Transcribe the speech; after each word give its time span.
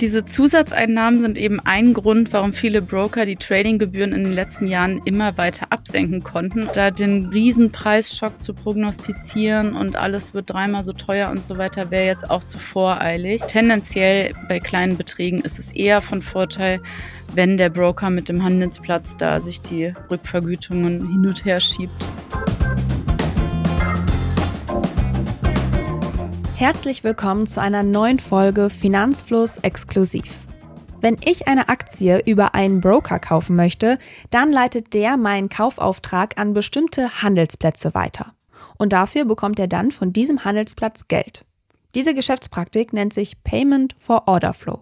Diese 0.00 0.24
Zusatzeinnahmen 0.24 1.20
sind 1.20 1.38
eben 1.38 1.58
ein 1.58 1.92
Grund, 1.92 2.32
warum 2.32 2.52
viele 2.52 2.82
Broker 2.82 3.26
die 3.26 3.34
Tradinggebühren 3.34 4.12
in 4.12 4.22
den 4.22 4.32
letzten 4.32 4.68
Jahren 4.68 5.02
immer 5.04 5.36
weiter 5.36 5.66
absenken 5.70 6.22
konnten. 6.22 6.68
Da 6.72 6.92
den 6.92 7.26
Riesenpreisschock 7.26 8.40
zu 8.40 8.54
prognostizieren 8.54 9.74
und 9.74 9.96
alles 9.96 10.34
wird 10.34 10.50
dreimal 10.50 10.84
so 10.84 10.92
teuer 10.92 11.30
und 11.30 11.44
so 11.44 11.58
weiter, 11.58 11.90
wäre 11.90 12.06
jetzt 12.06 12.30
auch 12.30 12.44
zu 12.44 12.58
voreilig. 12.58 13.42
Tendenziell 13.48 14.34
bei 14.48 14.60
kleinen 14.60 14.96
Beträgen 14.96 15.40
ist 15.40 15.58
es 15.58 15.72
eher 15.72 16.00
von 16.00 16.22
Vorteil, 16.22 16.80
wenn 17.34 17.56
der 17.56 17.68
Broker 17.68 18.08
mit 18.10 18.28
dem 18.28 18.44
Handelsplatz 18.44 19.16
da 19.16 19.40
sich 19.40 19.60
die 19.60 19.92
Rückvergütungen 20.08 21.08
hin 21.08 21.26
und 21.26 21.44
her 21.44 21.58
schiebt. 21.58 22.06
Herzlich 26.58 27.04
willkommen 27.04 27.46
zu 27.46 27.60
einer 27.60 27.84
neuen 27.84 28.18
Folge 28.18 28.68
Finanzfluss 28.68 29.58
exklusiv. 29.58 30.48
Wenn 31.00 31.16
ich 31.24 31.46
eine 31.46 31.68
Aktie 31.68 32.20
über 32.26 32.56
einen 32.56 32.80
Broker 32.80 33.20
kaufen 33.20 33.54
möchte, 33.54 33.96
dann 34.30 34.50
leitet 34.50 34.92
der 34.92 35.16
meinen 35.16 35.50
Kaufauftrag 35.50 36.36
an 36.36 36.54
bestimmte 36.54 37.22
Handelsplätze 37.22 37.94
weiter. 37.94 38.34
Und 38.76 38.92
dafür 38.92 39.24
bekommt 39.24 39.60
er 39.60 39.68
dann 39.68 39.92
von 39.92 40.12
diesem 40.12 40.44
Handelsplatz 40.44 41.06
Geld. 41.06 41.44
Diese 41.94 42.12
Geschäftspraktik 42.12 42.92
nennt 42.92 43.14
sich 43.14 43.44
Payment 43.44 43.94
for 44.00 44.26
Order 44.26 44.52
Flow. 44.52 44.80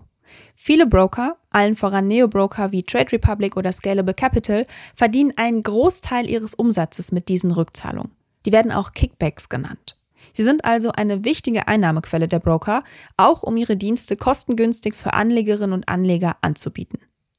Viele 0.54 0.86
Broker, 0.86 1.36
allen 1.50 1.76
voran 1.76 2.06
Neo-Broker 2.06 2.72
wie 2.72 2.84
Trade 2.84 3.12
Republic 3.12 3.54
oder 3.54 3.70
Scalable 3.70 4.14
Capital, 4.14 4.66
verdienen 4.94 5.34
einen 5.36 5.62
Großteil 5.62 6.26
ihres 6.26 6.54
Umsatzes 6.54 7.12
mit 7.12 7.28
diesen 7.28 7.52
Rückzahlungen. 7.52 8.12
Die 8.46 8.52
werden 8.52 8.72
auch 8.72 8.92
Kickbacks 8.92 9.50
genannt. 9.50 9.95
Sie 10.36 10.42
sind 10.42 10.66
also 10.66 10.92
eine 10.92 11.24
wichtige 11.24 11.66
Einnahmequelle 11.66 12.28
der 12.28 12.40
Broker, 12.40 12.84
auch 13.16 13.42
um 13.42 13.56
ihre 13.56 13.78
Dienste 13.78 14.18
kostengünstig 14.18 14.94
für 14.94 15.14
Anlegerinnen 15.14 15.72
und 15.72 15.88
Anleger 15.88 16.36
anzubieten. 16.42 16.98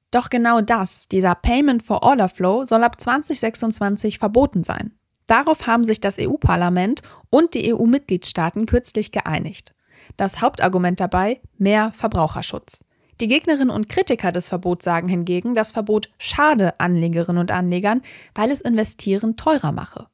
Doch 0.10 0.32
genau 0.32 0.62
das, 0.62 1.08
dieser 1.08 1.36
Payment 1.36 1.84
for 1.84 2.02
Order 2.02 2.28
Flow, 2.28 2.66
soll 2.66 2.84
ab 2.84 3.00
2026 3.00 4.18
verboten 4.18 4.64
sein. 4.64 4.94
Darauf 5.28 5.68
haben 5.68 5.84
sich 5.84 6.02
das 6.02 6.18
EU-Parlament 6.18 7.04
und 7.30 7.54
die 7.54 7.72
EU-Mitgliedstaaten 7.72 8.66
kürzlich 8.66 9.12
geeinigt. 9.12 9.76
Das 10.16 10.42
Hauptargument 10.42 11.00
dabei 11.00 11.40
mehr 11.60 11.92
Verbraucherschutz. 11.94 12.84
Die 13.22 13.28
Gegnerinnen 13.28 13.70
und 13.70 13.90
Kritiker 13.90 14.32
des 14.32 14.50
Verbots 14.50 14.84
sagen 14.84 15.08
hingegen, 15.08 15.54
das 15.54 15.72
Verbot 15.72 16.10
schade 16.18 16.80
Anlegerinnen 16.80 17.42
und 17.42 17.52
Anlegern, 17.52 18.02
weil 18.34 18.50
es 18.50 18.62
Investieren 18.62 19.38
teurer 19.38 19.72
mache. 19.72 20.08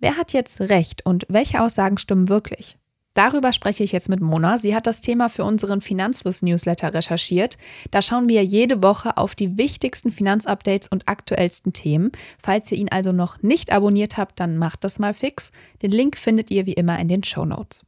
Wer 0.00 0.16
hat 0.16 0.32
jetzt 0.32 0.60
recht 0.60 1.04
und 1.04 1.26
welche 1.28 1.60
Aussagen 1.60 1.98
stimmen 1.98 2.28
wirklich? 2.28 2.78
Darüber 3.14 3.52
spreche 3.52 3.82
ich 3.82 3.90
jetzt 3.90 4.08
mit 4.08 4.20
Mona. 4.20 4.58
Sie 4.58 4.76
hat 4.76 4.86
das 4.86 5.00
Thema 5.00 5.28
für 5.28 5.42
unseren 5.42 5.80
Finanzfluss-Newsletter 5.80 6.94
recherchiert. 6.94 7.58
Da 7.90 8.00
schauen 8.00 8.28
wir 8.28 8.44
jede 8.44 8.80
Woche 8.80 9.16
auf 9.16 9.34
die 9.34 9.58
wichtigsten 9.58 10.12
Finanzupdates 10.12 10.86
und 10.86 11.08
aktuellsten 11.08 11.72
Themen. 11.72 12.12
Falls 12.38 12.70
ihr 12.70 12.78
ihn 12.78 12.90
also 12.90 13.10
noch 13.10 13.42
nicht 13.42 13.72
abonniert 13.72 14.18
habt, 14.18 14.38
dann 14.38 14.56
macht 14.56 14.84
das 14.84 15.00
mal 15.00 15.14
fix. 15.14 15.50
Den 15.82 15.90
Link 15.90 16.16
findet 16.16 16.52
ihr 16.52 16.66
wie 16.66 16.74
immer 16.74 16.96
in 17.00 17.08
den 17.08 17.24
Show 17.24 17.44
Notes. 17.44 17.86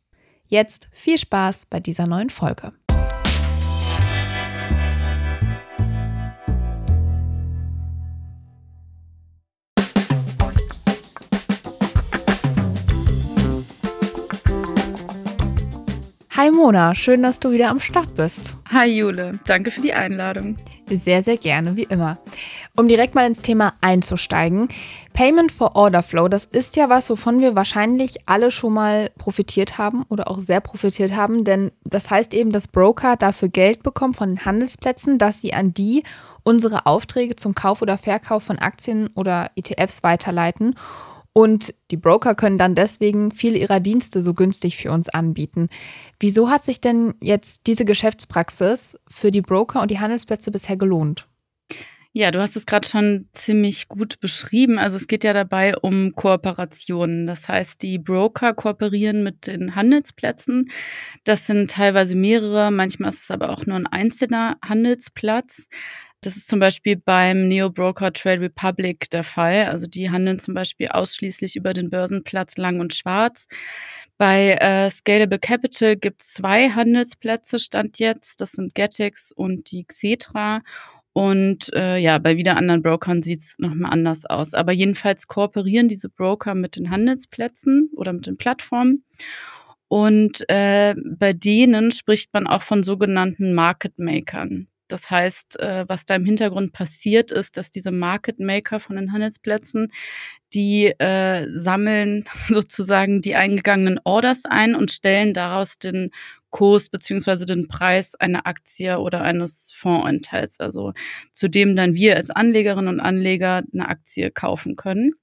Jetzt 0.48 0.88
viel 0.90 1.16
Spaß 1.16 1.66
bei 1.66 1.78
dieser 1.78 2.08
neuen 2.08 2.30
Folge. 2.30 2.72
Hi 16.60 16.64
Mona, 16.66 16.94
schön, 16.94 17.22
dass 17.22 17.40
du 17.40 17.52
wieder 17.52 17.70
am 17.70 17.80
Start 17.80 18.14
bist. 18.16 18.54
Hi 18.70 18.86
Jule, 18.86 19.38
danke 19.46 19.70
für 19.70 19.80
die 19.80 19.94
Einladung. 19.94 20.58
Sehr, 20.90 21.22
sehr 21.22 21.38
gerne, 21.38 21.74
wie 21.74 21.84
immer. 21.84 22.18
Um 22.76 22.86
direkt 22.86 23.14
mal 23.14 23.26
ins 23.26 23.40
Thema 23.40 23.72
einzusteigen. 23.80 24.68
Payment 25.14 25.50
for 25.52 25.74
Order 25.74 26.02
Flow, 26.02 26.28
das 26.28 26.44
ist 26.44 26.76
ja 26.76 26.90
was, 26.90 27.08
wovon 27.08 27.40
wir 27.40 27.54
wahrscheinlich 27.54 28.28
alle 28.28 28.50
schon 28.50 28.74
mal 28.74 29.10
profitiert 29.16 29.78
haben 29.78 30.04
oder 30.10 30.30
auch 30.30 30.38
sehr 30.40 30.60
profitiert 30.60 31.16
haben, 31.16 31.44
denn 31.44 31.72
das 31.84 32.10
heißt 32.10 32.34
eben, 32.34 32.52
dass 32.52 32.68
Broker 32.68 33.16
dafür 33.16 33.48
Geld 33.48 33.82
bekommen 33.82 34.12
von 34.12 34.28
den 34.28 34.44
Handelsplätzen, 34.44 35.16
dass 35.16 35.40
sie 35.40 35.54
an 35.54 35.72
die 35.72 36.02
unsere 36.42 36.84
Aufträge 36.84 37.36
zum 37.36 37.54
Kauf 37.54 37.80
oder 37.80 37.96
Verkauf 37.96 38.42
von 38.42 38.58
Aktien 38.58 39.08
oder 39.14 39.50
ETFs 39.56 40.02
weiterleiten. 40.02 40.74
Und 41.32 41.74
die 41.90 41.96
Broker 41.96 42.34
können 42.34 42.58
dann 42.58 42.74
deswegen 42.74 43.30
viele 43.30 43.58
ihrer 43.58 43.80
Dienste 43.80 44.20
so 44.20 44.34
günstig 44.34 44.76
für 44.76 44.90
uns 44.90 45.08
anbieten. 45.08 45.68
Wieso 46.18 46.50
hat 46.50 46.64
sich 46.64 46.80
denn 46.80 47.14
jetzt 47.20 47.66
diese 47.66 47.84
Geschäftspraxis 47.84 48.98
für 49.08 49.30
die 49.30 49.42
Broker 49.42 49.80
und 49.80 49.90
die 49.90 50.00
Handelsplätze 50.00 50.50
bisher 50.50 50.76
gelohnt? 50.76 51.26
Ja, 52.12 52.32
du 52.32 52.40
hast 52.40 52.56
es 52.56 52.66
gerade 52.66 52.88
schon 52.88 53.28
ziemlich 53.32 53.86
gut 53.86 54.18
beschrieben. 54.18 54.80
Also 54.80 54.96
es 54.96 55.06
geht 55.06 55.22
ja 55.22 55.32
dabei 55.32 55.76
um 55.76 56.12
Kooperationen. 56.16 57.28
Das 57.28 57.48
heißt, 57.48 57.80
die 57.82 58.00
Broker 58.00 58.52
kooperieren 58.52 59.22
mit 59.22 59.46
den 59.46 59.76
Handelsplätzen. 59.76 60.72
Das 61.22 61.46
sind 61.46 61.70
teilweise 61.70 62.16
mehrere, 62.16 62.72
manchmal 62.72 63.10
ist 63.10 63.22
es 63.22 63.30
aber 63.30 63.50
auch 63.50 63.64
nur 63.64 63.76
ein 63.76 63.86
einzelner 63.86 64.56
Handelsplatz. 64.64 65.68
Das 66.22 66.36
ist 66.36 66.48
zum 66.48 66.60
Beispiel 66.60 66.96
beim 66.96 67.48
Neo-Broker 67.48 68.12
Trade 68.12 68.42
Republic 68.42 69.08
der 69.10 69.24
Fall. 69.24 69.64
Also 69.64 69.86
die 69.86 70.10
handeln 70.10 70.38
zum 70.38 70.52
Beispiel 70.52 70.88
ausschließlich 70.88 71.56
über 71.56 71.72
den 71.72 71.88
Börsenplatz 71.88 72.58
Lang 72.58 72.80
und 72.80 72.92
Schwarz. 72.92 73.46
Bei 74.18 74.52
äh, 74.60 74.90
Scalable 74.90 75.38
Capital 75.38 75.96
gibt 75.96 76.22
es 76.22 76.32
zwei 76.34 76.68
Handelsplätze, 76.68 77.58
stand 77.58 77.98
jetzt. 77.98 78.42
Das 78.42 78.52
sind 78.52 78.74
Getix 78.74 79.32
und 79.32 79.70
die 79.70 79.84
Xetra. 79.84 80.60
Und 81.14 81.72
äh, 81.74 81.96
ja, 81.96 82.18
bei 82.18 82.36
wieder 82.36 82.56
anderen 82.56 82.82
Brokern 82.82 83.22
sieht 83.22 83.40
es 83.40 83.58
nochmal 83.58 83.92
anders 83.92 84.26
aus. 84.26 84.52
Aber 84.52 84.72
jedenfalls 84.72 85.26
kooperieren 85.26 85.88
diese 85.88 86.10
Broker 86.10 86.54
mit 86.54 86.76
den 86.76 86.90
Handelsplätzen 86.90 87.90
oder 87.96 88.12
mit 88.12 88.26
den 88.26 88.36
Plattformen. 88.36 89.04
Und 89.88 90.48
äh, 90.48 90.94
bei 91.18 91.32
denen 91.32 91.90
spricht 91.90 92.32
man 92.32 92.46
auch 92.46 92.62
von 92.62 92.82
sogenannten 92.82 93.54
Market 93.54 93.98
Makern. 93.98 94.69
Das 94.92 95.10
heißt, 95.10 95.60
äh, 95.60 95.84
was 95.88 96.04
da 96.04 96.14
im 96.16 96.24
Hintergrund 96.24 96.72
passiert 96.72 97.30
ist, 97.30 97.56
dass 97.56 97.70
diese 97.70 97.90
Market 97.90 98.40
Maker 98.40 98.80
von 98.80 98.96
den 98.96 99.12
Handelsplätzen, 99.12 99.92
die 100.52 100.86
äh, 100.98 101.46
sammeln 101.52 102.24
sozusagen 102.48 103.20
die 103.20 103.34
eingegangenen 103.34 104.00
Orders 104.04 104.44
ein 104.44 104.74
und 104.74 104.90
stellen 104.90 105.34
daraus 105.34 105.78
den 105.78 106.10
Kurs 106.50 106.88
beziehungsweise 106.88 107.46
den 107.46 107.68
Preis 107.68 108.14
einer 108.16 108.46
Aktie 108.46 108.98
oder 108.98 109.22
eines 109.22 109.72
Fondsanteils, 109.76 110.58
also 110.58 110.92
zu 111.32 111.48
dem 111.48 111.76
dann 111.76 111.94
wir 111.94 112.16
als 112.16 112.30
Anlegerinnen 112.30 112.88
und 112.88 113.00
Anleger 113.00 113.62
eine 113.72 113.88
Aktie 113.88 114.30
kaufen 114.30 114.76
können. 114.76 115.14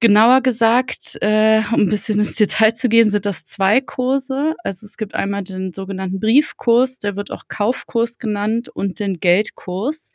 Genauer 0.00 0.40
gesagt, 0.40 1.18
äh, 1.20 1.60
um 1.72 1.80
ein 1.80 1.88
bisschen 1.90 2.18
ins 2.18 2.34
Detail 2.34 2.72
zu 2.72 2.88
gehen, 2.88 3.10
sind 3.10 3.26
das 3.26 3.44
zwei 3.44 3.82
Kurse. 3.82 4.54
Also 4.64 4.86
es 4.86 4.96
gibt 4.96 5.14
einmal 5.14 5.44
den 5.44 5.74
sogenannten 5.74 6.20
Briefkurs, 6.20 6.98
der 7.00 7.16
wird 7.16 7.30
auch 7.30 7.44
Kaufkurs 7.48 8.18
genannt, 8.18 8.70
und 8.70 8.98
den 8.98 9.20
Geldkurs. 9.20 10.12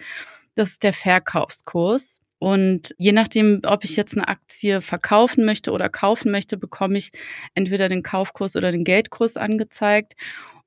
Das 0.55 0.69
ist 0.69 0.83
der 0.83 0.93
Verkaufskurs. 0.93 2.19
Und 2.39 2.95
je 2.97 3.11
nachdem, 3.11 3.61
ob 3.65 3.83
ich 3.83 3.95
jetzt 3.95 4.17
eine 4.17 4.27
Aktie 4.27 4.81
verkaufen 4.81 5.45
möchte 5.45 5.71
oder 5.71 5.89
kaufen 5.89 6.31
möchte, 6.31 6.57
bekomme 6.57 6.97
ich 6.97 7.11
entweder 7.53 7.87
den 7.87 8.03
Kaufkurs 8.03 8.55
oder 8.55 8.71
den 8.71 8.83
Geldkurs 8.83 9.37
angezeigt. 9.37 10.13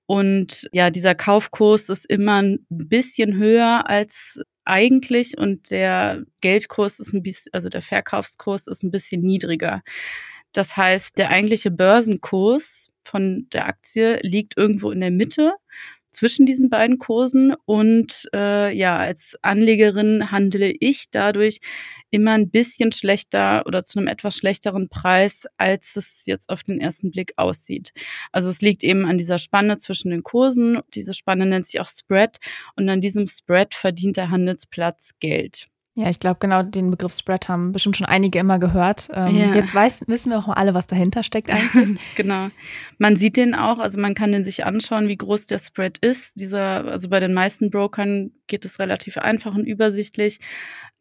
Und 0.06 0.68
ja, 0.72 0.90
dieser 0.90 1.14
Kaufkurs 1.14 1.88
ist 1.88 2.06
immer 2.06 2.40
ein 2.40 2.64
bisschen 2.68 3.36
höher 3.36 3.88
als 3.88 4.40
eigentlich 4.68 5.36
und 5.38 5.70
der 5.70 6.24
Geldkurs 6.40 7.00
ist 7.00 7.12
ein 7.12 7.22
bisschen, 7.22 7.52
also 7.52 7.68
der 7.68 7.82
Verkaufskurs 7.82 8.66
ist 8.66 8.82
ein 8.82 8.90
bisschen 8.90 9.22
niedriger. 9.22 9.82
Das 10.52 10.76
heißt, 10.76 11.18
der 11.18 11.30
eigentliche 11.30 11.70
Börsenkurs 11.70 12.90
von 13.04 13.46
der 13.52 13.66
Aktie 13.66 14.18
liegt 14.22 14.56
irgendwo 14.56 14.90
in 14.90 15.00
der 15.00 15.10
Mitte 15.10 15.52
zwischen 16.12 16.46
diesen 16.46 16.70
beiden 16.70 16.98
Kursen 16.98 17.54
und 17.64 18.28
äh, 18.34 18.74
ja, 18.74 18.98
als 18.98 19.36
Anlegerin 19.42 20.30
handle 20.30 20.74
ich 20.80 21.06
dadurch 21.10 21.60
immer 22.10 22.32
ein 22.32 22.50
bisschen 22.50 22.92
schlechter 22.92 23.64
oder 23.66 23.84
zu 23.84 23.98
einem 23.98 24.08
etwas 24.08 24.36
schlechteren 24.36 24.88
Preis, 24.88 25.46
als 25.58 25.96
es 25.96 26.22
jetzt 26.26 26.50
auf 26.50 26.62
den 26.62 26.80
ersten 26.80 27.10
Blick 27.10 27.32
aussieht. 27.36 27.92
Also 28.32 28.48
es 28.48 28.60
liegt 28.60 28.82
eben 28.82 29.04
an 29.04 29.18
dieser 29.18 29.38
Spanne 29.38 29.76
zwischen 29.76 30.10
den 30.10 30.22
Kursen. 30.22 30.80
Diese 30.94 31.14
Spanne 31.14 31.46
nennt 31.46 31.66
sich 31.66 31.80
auch 31.80 31.88
Spread 31.88 32.38
und 32.76 32.88
an 32.88 33.00
diesem 33.00 33.26
Spread 33.26 33.74
verdient 33.74 34.16
der 34.16 34.30
Handelsplatz 34.30 35.12
Geld. 35.20 35.68
Ja, 35.98 36.08
ich 36.08 36.20
glaube, 36.20 36.36
genau 36.38 36.62
den 36.62 36.92
Begriff 36.92 37.12
Spread 37.12 37.48
haben 37.48 37.72
bestimmt 37.72 37.96
schon 37.96 38.06
einige 38.06 38.38
immer 38.38 38.60
gehört. 38.60 39.08
Ähm, 39.12 39.36
ja. 39.36 39.52
Jetzt 39.52 39.74
weiß, 39.74 40.04
wissen 40.06 40.30
wir 40.30 40.38
auch 40.38 40.46
alle, 40.46 40.72
was 40.72 40.86
dahinter 40.86 41.24
steckt 41.24 41.50
eigentlich. 41.50 41.98
genau. 42.14 42.50
Man 42.98 43.16
sieht 43.16 43.36
den 43.36 43.56
auch, 43.56 43.80
also 43.80 43.98
man 43.98 44.14
kann 44.14 44.30
den 44.30 44.44
sich 44.44 44.64
anschauen, 44.64 45.08
wie 45.08 45.16
groß 45.16 45.46
der 45.46 45.58
Spread 45.58 45.98
ist. 45.98 46.38
Dieser, 46.38 46.84
also 46.84 47.08
bei 47.08 47.18
den 47.18 47.34
meisten 47.34 47.70
Brokern 47.70 48.30
geht 48.46 48.64
es 48.64 48.78
relativ 48.78 49.18
einfach 49.18 49.56
und 49.56 49.64
übersichtlich. 49.64 50.38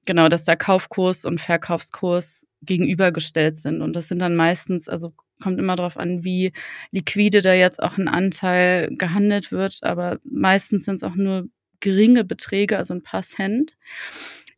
Genau, 0.07 0.29
dass 0.29 0.45
der 0.45 0.57
Kaufkurs 0.57 1.25
und 1.25 1.39
Verkaufskurs 1.39 2.47
gegenübergestellt 2.63 3.59
sind. 3.59 3.83
Und 3.83 3.95
das 3.95 4.07
sind 4.07 4.17
dann 4.17 4.35
meistens, 4.35 4.89
also 4.89 5.13
kommt 5.39 5.59
immer 5.59 5.75
darauf 5.75 5.97
an, 5.97 6.23
wie 6.23 6.53
liquide 6.89 7.41
da 7.41 7.53
jetzt 7.53 7.83
auch 7.83 7.99
ein 7.99 8.07
Anteil 8.07 8.89
gehandelt 8.97 9.51
wird, 9.51 9.77
aber 9.83 10.17
meistens 10.23 10.85
sind 10.85 10.95
es 10.95 11.03
auch 11.03 11.13
nur 11.13 11.49
geringe 11.81 12.23
Beträge, 12.23 12.79
also 12.79 12.95
ein 12.95 13.03
paar 13.03 13.21
Cent. 13.21 13.77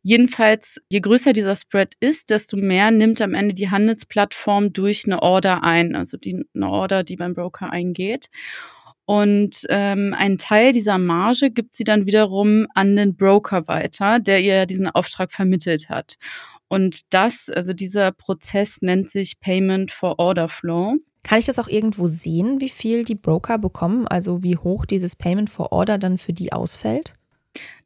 Jedenfalls, 0.02 0.80
je 0.88 1.00
größer 1.00 1.32
dieser 1.32 1.56
Spread 1.56 1.94
ist, 2.00 2.30
desto 2.30 2.56
mehr 2.56 2.90
nimmt 2.90 3.20
am 3.20 3.34
Ende 3.34 3.54
die 3.54 3.70
Handelsplattform 3.70 4.72
durch 4.72 5.04
eine 5.04 5.22
Order 5.22 5.62
ein, 5.62 5.94
also 5.94 6.16
die, 6.16 6.44
eine 6.54 6.68
Order, 6.68 7.04
die 7.04 7.16
beim 7.16 7.34
Broker 7.34 7.70
eingeht. 7.70 8.28
Und 9.04 9.66
ähm, 9.68 10.14
ein 10.16 10.38
Teil 10.38 10.72
dieser 10.72 10.96
Marge 10.96 11.50
gibt 11.50 11.74
sie 11.74 11.84
dann 11.84 12.06
wiederum 12.06 12.66
an 12.74 12.94
den 12.96 13.16
Broker 13.16 13.66
weiter, 13.66 14.20
der 14.20 14.40
ihr 14.40 14.66
diesen 14.66 14.88
Auftrag 14.88 15.32
vermittelt 15.32 15.88
hat. 15.88 16.14
Und 16.68 17.12
das, 17.12 17.50
also 17.50 17.72
dieser 17.72 18.12
Prozess 18.12 18.80
nennt 18.80 19.10
sich 19.10 19.40
Payment 19.40 19.90
for 19.90 20.18
Order 20.20 20.48
Flow. 20.48 20.94
Kann 21.24 21.40
ich 21.40 21.46
das 21.46 21.58
auch 21.58 21.68
irgendwo 21.68 22.06
sehen, 22.06 22.60
wie 22.60 22.68
viel 22.68 23.04
die 23.04 23.16
Broker 23.16 23.58
bekommen? 23.58 24.06
Also 24.06 24.42
wie 24.42 24.56
hoch 24.56 24.86
dieses 24.86 25.16
Payment 25.16 25.50
for 25.50 25.72
Order 25.72 25.98
dann 25.98 26.16
für 26.16 26.32
die 26.32 26.52
ausfällt? 26.52 27.14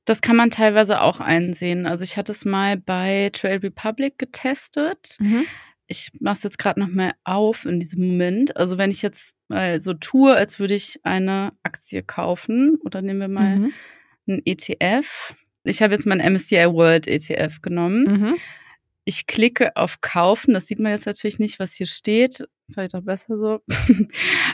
Das 0.05 0.21
kann 0.21 0.37
man 0.37 0.51
teilweise 0.51 1.01
auch 1.01 1.21
einsehen. 1.21 1.87
Also 1.87 2.05
ich 2.05 2.17
hatte 2.17 2.33
es 2.33 2.45
mal 2.45 2.77
bei 2.77 3.31
Trade 3.33 3.63
Republic 3.63 4.19
getestet. 4.19 5.17
Mhm 5.19 5.47
ich 5.87 6.11
mache 6.21 6.35
es 6.37 6.43
jetzt 6.43 6.59
gerade 6.59 6.81
noch 6.81 6.89
mal 6.89 7.13
auf 7.25 7.65
in 7.65 7.81
diesem 7.81 8.07
Moment. 8.07 8.57
Also 8.57 8.79
wenn 8.79 8.91
ich 8.91 9.03
jetzt 9.03 9.35
mal 9.49 9.81
so 9.81 9.95
tue, 9.95 10.35
als 10.35 10.59
würde 10.59 10.75
ich 10.75 11.01
eine 11.05 11.53
Aktie 11.63 12.03
kaufen 12.03 12.79
oder 12.85 13.03
nehmen 13.03 13.21
wir 13.21 13.29
mal 13.29 13.57
mhm. 13.57 13.73
einen 14.27 14.43
ETF. 14.45 15.35
Ich 15.65 15.83
habe 15.83 15.95
jetzt 15.95 16.07
meinen 16.07 16.33
MSCI 16.33 16.67
World 16.73 17.07
ETF 17.07 17.61
genommen. 17.61 18.05
Mhm. 18.05 18.37
Ich 19.05 19.27
klicke 19.27 19.77
auf 19.77 20.01
Kaufen. 20.01 20.55
Das 20.55 20.67
sieht 20.67 20.81
man 20.81 20.93
jetzt 20.93 21.07
natürlich 21.07 21.39
nicht, 21.39 21.59
was 21.59 21.75
hier 21.75 21.87
steht. 21.87 22.47
Vielleicht 22.73 22.95
auch 22.95 23.03
besser 23.03 23.37
so. 23.37 23.61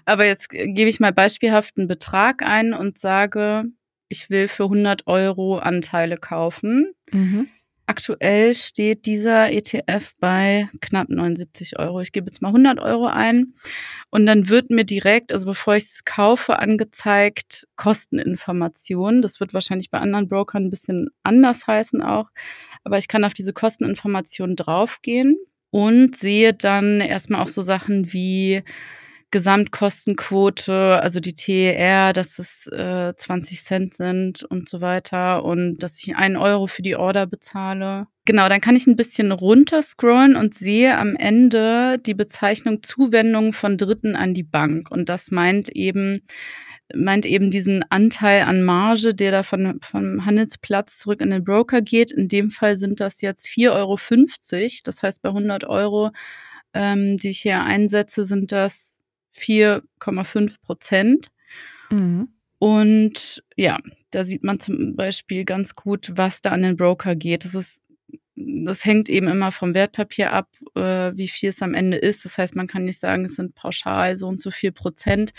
Aber 0.04 0.26
jetzt 0.26 0.48
gebe 0.48 0.88
ich 0.88 0.98
mal 0.98 1.12
beispielhaft 1.12 1.78
einen 1.78 1.86
Betrag 1.86 2.42
ein 2.42 2.74
und 2.74 2.98
sage, 2.98 3.64
ich 4.10 4.28
will 4.28 4.48
für 4.48 4.64
100 4.64 5.06
Euro 5.06 5.58
Anteile 5.58 6.18
kaufen. 6.18 6.92
Mhm. 7.10 7.48
Aktuell 7.86 8.54
steht 8.54 9.06
dieser 9.06 9.50
ETF 9.50 10.12
bei 10.20 10.68
knapp 10.80 11.08
79 11.08 11.78
Euro. 11.78 12.00
Ich 12.00 12.12
gebe 12.12 12.26
jetzt 12.26 12.42
mal 12.42 12.48
100 12.48 12.78
Euro 12.78 13.06
ein 13.06 13.54
und 14.10 14.26
dann 14.26 14.48
wird 14.48 14.70
mir 14.70 14.84
direkt, 14.84 15.32
also 15.32 15.46
bevor 15.46 15.74
ich 15.74 15.84
es 15.84 16.04
kaufe, 16.04 16.58
angezeigt 16.58 17.66
Kosteninformationen. 17.76 19.22
Das 19.22 19.40
wird 19.40 19.54
wahrscheinlich 19.54 19.90
bei 19.90 19.98
anderen 19.98 20.28
Brokern 20.28 20.64
ein 20.64 20.70
bisschen 20.70 21.08
anders 21.22 21.66
heißen 21.66 22.02
auch, 22.02 22.28
aber 22.84 22.98
ich 22.98 23.08
kann 23.08 23.24
auf 23.24 23.32
diese 23.32 23.52
Kosteninformationen 23.52 24.54
draufgehen 24.54 25.36
und 25.70 26.14
sehe 26.16 26.52
dann 26.54 27.00
erstmal 27.00 27.42
auch 27.42 27.48
so 27.48 27.62
Sachen 27.62 28.12
wie 28.12 28.62
Gesamtkostenquote, 29.30 31.00
also 31.00 31.20
die 31.20 31.34
TER, 31.34 32.12
dass 32.12 32.38
es 32.38 32.66
äh, 32.66 33.14
20 33.14 33.64
Cent 33.64 33.94
sind 33.94 34.42
und 34.42 34.68
so 34.68 34.80
weiter 34.80 35.44
und 35.44 35.78
dass 35.78 36.02
ich 36.02 36.16
einen 36.16 36.36
Euro 36.36 36.66
für 36.66 36.82
die 36.82 36.96
Order 36.96 37.26
bezahle. 37.26 38.06
Genau, 38.24 38.48
dann 38.48 38.60
kann 38.60 38.76
ich 38.76 38.86
ein 38.86 38.96
bisschen 38.96 39.32
runterscrollen 39.32 40.36
und 40.36 40.54
sehe 40.54 40.96
am 40.98 41.16
Ende 41.16 41.98
die 41.98 42.14
Bezeichnung 42.14 42.82
Zuwendung 42.82 43.52
von 43.52 43.76
Dritten 43.76 44.16
an 44.16 44.34
die 44.34 44.42
Bank. 44.42 44.90
Und 44.90 45.08
das 45.08 45.30
meint 45.30 45.68
eben, 45.70 46.22
meint 46.94 47.24
eben 47.24 47.50
diesen 47.50 47.84
Anteil 47.88 48.42
an 48.42 48.62
Marge, 48.62 49.14
der 49.14 49.30
da 49.30 49.42
von, 49.42 49.78
vom 49.82 50.24
Handelsplatz 50.26 50.98
zurück 50.98 51.22
an 51.22 51.30
den 51.30 51.44
Broker 51.44 51.82
geht. 51.82 52.10
In 52.10 52.28
dem 52.28 52.50
Fall 52.50 52.76
sind 52.76 53.00
das 53.00 53.20
jetzt 53.20 53.46
4,50 53.46 53.72
Euro. 53.72 53.98
Das 54.84 55.02
heißt, 55.02 55.22
bei 55.22 55.30
100 55.30 55.64
Euro, 55.64 56.10
ähm, 56.74 57.16
die 57.16 57.30
ich 57.30 57.40
hier 57.40 57.62
einsetze, 57.62 58.24
sind 58.24 58.52
das 58.52 58.99
4,5 59.34 60.62
Prozent. 60.62 61.28
Mhm. 61.90 62.28
Und 62.58 63.42
ja, 63.56 63.78
da 64.10 64.24
sieht 64.24 64.44
man 64.44 64.60
zum 64.60 64.96
Beispiel 64.96 65.44
ganz 65.44 65.74
gut, 65.74 66.12
was 66.14 66.40
da 66.40 66.50
an 66.50 66.62
den 66.62 66.76
Broker 66.76 67.16
geht. 67.16 67.44
Das 67.44 67.54
ist 67.54 67.82
das 68.36 68.84
hängt 68.84 69.08
eben 69.08 69.28
immer 69.28 69.52
vom 69.52 69.74
Wertpapier 69.74 70.32
ab, 70.32 70.48
äh, 70.74 71.12
wie 71.14 71.28
viel 71.28 71.50
es 71.50 71.62
am 71.62 71.74
Ende 71.74 71.96
ist. 71.96 72.24
Das 72.24 72.38
heißt, 72.38 72.56
man 72.56 72.66
kann 72.66 72.84
nicht 72.84 72.98
sagen, 72.98 73.24
es 73.24 73.36
sind 73.36 73.54
pauschal 73.54 74.16
so 74.16 74.28
und 74.28 74.40
so 74.40 74.50
viel 74.50 74.72
Prozent. 74.72 75.32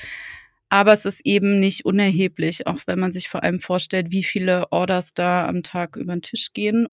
Aber 0.70 0.94
es 0.94 1.06
ist 1.06 1.26
eben 1.26 1.60
nicht 1.60 1.86
unerheblich, 1.86 2.68
auch 2.68 2.80
wenn 2.86 3.00
man 3.00 3.12
sich 3.12 3.28
vor 3.28 3.44
allem 3.44 3.60
vorstellt, 3.60 4.12
wie 4.12 4.24
viele 4.24 4.72
Orders 4.72 5.14
da 5.14 5.48
am 5.48 5.64
Tag 5.64 5.98
über 5.98 6.14
den 6.14 6.22
Tisch 6.22 6.54
gehen. 6.54 6.88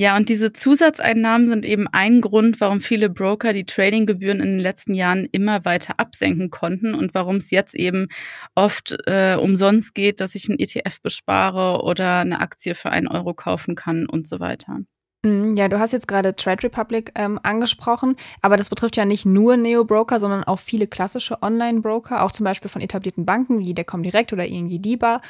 Ja, 0.00 0.16
und 0.16 0.30
diese 0.30 0.54
Zusatzeinnahmen 0.54 1.46
sind 1.46 1.66
eben 1.66 1.86
ein 1.86 2.22
Grund, 2.22 2.58
warum 2.62 2.80
viele 2.80 3.10
Broker 3.10 3.52
die 3.52 3.66
Tradinggebühren 3.66 4.40
in 4.40 4.52
den 4.52 4.58
letzten 4.58 4.94
Jahren 4.94 5.28
immer 5.30 5.66
weiter 5.66 6.00
absenken 6.00 6.48
konnten 6.48 6.94
und 6.94 7.12
warum 7.12 7.36
es 7.36 7.50
jetzt 7.50 7.74
eben 7.74 8.08
oft 8.54 8.96
äh, 9.04 9.36
umsonst 9.36 9.94
geht, 9.94 10.22
dass 10.22 10.34
ich 10.34 10.48
einen 10.48 10.58
ETF 10.58 11.02
bespare 11.02 11.82
oder 11.84 12.20
eine 12.20 12.40
Aktie 12.40 12.74
für 12.74 12.88
einen 12.88 13.08
Euro 13.08 13.34
kaufen 13.34 13.74
kann 13.74 14.06
und 14.06 14.26
so 14.26 14.40
weiter. 14.40 14.78
Mhm, 15.22 15.54
ja, 15.56 15.68
du 15.68 15.78
hast 15.78 15.92
jetzt 15.92 16.08
gerade 16.08 16.34
Trade 16.34 16.62
Republic 16.62 17.12
ähm, 17.14 17.38
angesprochen, 17.42 18.16
aber 18.40 18.56
das 18.56 18.70
betrifft 18.70 18.96
ja 18.96 19.04
nicht 19.04 19.26
nur 19.26 19.58
Neo-Broker, 19.58 20.18
sondern 20.18 20.44
auch 20.44 20.60
viele 20.60 20.86
klassische 20.86 21.42
Online-Broker, 21.42 22.22
auch 22.22 22.32
zum 22.32 22.44
Beispiel 22.44 22.70
von 22.70 22.80
etablierten 22.80 23.26
Banken 23.26 23.58
wie 23.58 23.74
der 23.74 23.84
Comdirect 23.84 24.32
oder 24.32 24.46
ING 24.46 24.80
DIBA. 24.80 25.20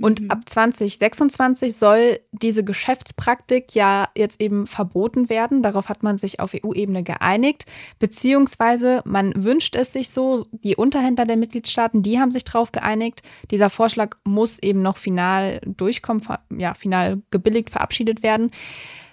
Und 0.00 0.22
mhm. 0.22 0.30
ab 0.30 0.40
2026 0.46 1.76
soll 1.76 2.20
diese 2.32 2.64
Geschäftspraktik 2.64 3.74
ja 3.74 4.08
jetzt 4.16 4.40
eben 4.40 4.66
verboten 4.66 5.28
werden. 5.28 5.62
Darauf 5.62 5.88
hat 5.88 6.02
man 6.02 6.18
sich 6.18 6.40
auf 6.40 6.54
EU-Ebene 6.54 7.02
geeinigt. 7.02 7.66
Beziehungsweise 7.98 9.02
man 9.04 9.32
wünscht 9.42 9.76
es 9.76 9.92
sich 9.92 10.10
so. 10.10 10.46
Die 10.52 10.76
Unterhändler 10.76 11.26
der 11.26 11.36
Mitgliedstaaten, 11.36 12.02
die 12.02 12.18
haben 12.18 12.32
sich 12.32 12.44
darauf 12.44 12.72
geeinigt. 12.72 13.22
Dieser 13.50 13.70
Vorschlag 13.70 14.16
muss 14.24 14.58
eben 14.58 14.82
noch 14.82 14.96
final 14.96 15.60
durchkommen, 15.64 16.22
ja, 16.56 16.74
final 16.74 17.22
gebilligt, 17.30 17.70
verabschiedet 17.70 18.22
werden. 18.22 18.50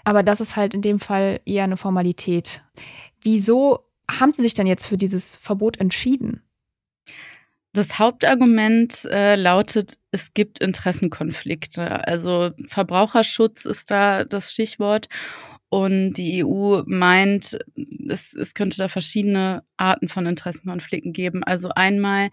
Aber 0.04 0.24
das 0.24 0.42
ist 0.42 0.56
halt 0.56 0.74
in 0.74 0.82
dem 0.82 1.00
Fall 1.00 1.42
eher 1.46 1.64
eine 1.64 1.78
Formalität. 1.78 2.64
Wieso 3.22 3.86
haben 4.10 4.34
Sie 4.34 4.42
sich 4.42 4.54
denn 4.54 4.68
jetzt 4.68 4.86
für 4.86 4.98
dieses 4.98 5.36
Verbot 5.36 5.78
entschieden? 5.78 6.42
Das 7.74 8.00
Hauptargument 8.00 9.06
äh, 9.06 9.36
lautet, 9.36 10.00
es 10.12 10.34
gibt 10.34 10.60
Interessenkonflikte. 10.60 12.08
Also 12.08 12.52
Verbraucherschutz 12.66 13.66
ist 13.66 13.92
da 13.92 14.26
das 14.26 14.52
Stichwort. 14.52 15.08
Und 15.70 16.14
die 16.14 16.44
EU 16.44 16.82
meint, 16.88 17.60
es, 18.10 18.34
es 18.34 18.56
könnte 18.56 18.78
da 18.78 18.88
verschiedene 18.88 19.64
Arten 19.78 20.08
von 20.08 20.26
Interessenkonflikten 20.26 21.14
geben. 21.14 21.44
Also 21.44 21.70
einmal, 21.70 22.30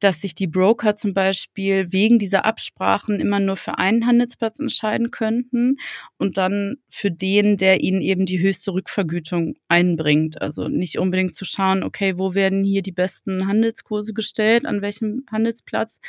dass 0.00 0.20
sich 0.20 0.34
die 0.34 0.48
Broker 0.48 0.96
zum 0.96 1.14
Beispiel 1.14 1.92
wegen 1.92 2.18
dieser 2.18 2.44
Absprachen 2.44 3.20
immer 3.20 3.38
nur 3.38 3.56
für 3.56 3.78
einen 3.78 4.04
Handelsplatz 4.04 4.58
entscheiden 4.58 5.12
könnten 5.12 5.76
und 6.18 6.36
dann 6.36 6.78
für 6.88 7.12
den, 7.12 7.56
der 7.56 7.82
ihnen 7.82 8.02
eben 8.02 8.26
die 8.26 8.40
höchste 8.40 8.74
Rückvergütung 8.74 9.54
einbringt. 9.68 10.42
Also 10.42 10.66
nicht 10.66 10.98
unbedingt 10.98 11.36
zu 11.36 11.44
schauen, 11.44 11.84
okay, 11.84 12.18
wo 12.18 12.34
werden 12.34 12.64
hier 12.64 12.82
die 12.82 12.90
besten 12.90 13.46
Handelskurse 13.46 14.12
gestellt, 14.12 14.66
an 14.66 14.82
welchem 14.82 15.24
Handelsplatz, 15.30 16.00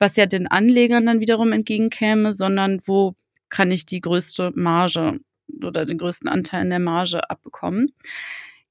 was 0.00 0.16
ja 0.16 0.26
den 0.26 0.48
Anlegern 0.48 1.06
dann 1.06 1.20
wiederum 1.20 1.52
entgegenkäme, 1.52 2.32
sondern 2.32 2.80
wo 2.86 3.14
kann 3.50 3.70
ich 3.70 3.86
die 3.86 4.00
größte 4.00 4.52
Marge 4.56 5.20
oder 5.64 5.86
den 5.86 5.98
größten 5.98 6.28
Anteil 6.28 6.62
in 6.62 6.70
der 6.70 6.78
Marge 6.78 7.28
abbekommen. 7.30 7.92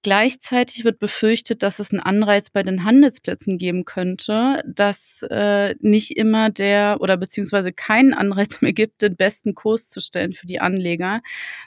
Gleichzeitig 0.03 0.86
wird 0.86 1.00
befürchtet, 1.00 1.63
dass 1.63 1.79
es 1.79 1.91
einen 1.91 2.00
Anreiz 2.00 2.50
bei 2.50 2.63
den 2.63 2.86
Handelsplätzen 2.86 3.58
geben 3.58 3.84
könnte, 3.84 4.63
dass 4.65 5.22
äh, 5.29 5.75
nicht 5.82 6.15
immer 6.15 6.50
der 6.50 6.98
oder 7.01 7.17
beziehungsweise 7.17 7.74
keinen 7.74 8.13
Anreiz 8.13 8.62
mehr 8.62 8.74
gibt, 8.74 9.01
den 9.01 9.17
besten 9.17 9.53
Kurs 9.53 9.89
zu 9.89 10.00
stellen 10.00 10.32
für 10.32 10.46
die 10.46 10.62
Anleger, 10.62 11.22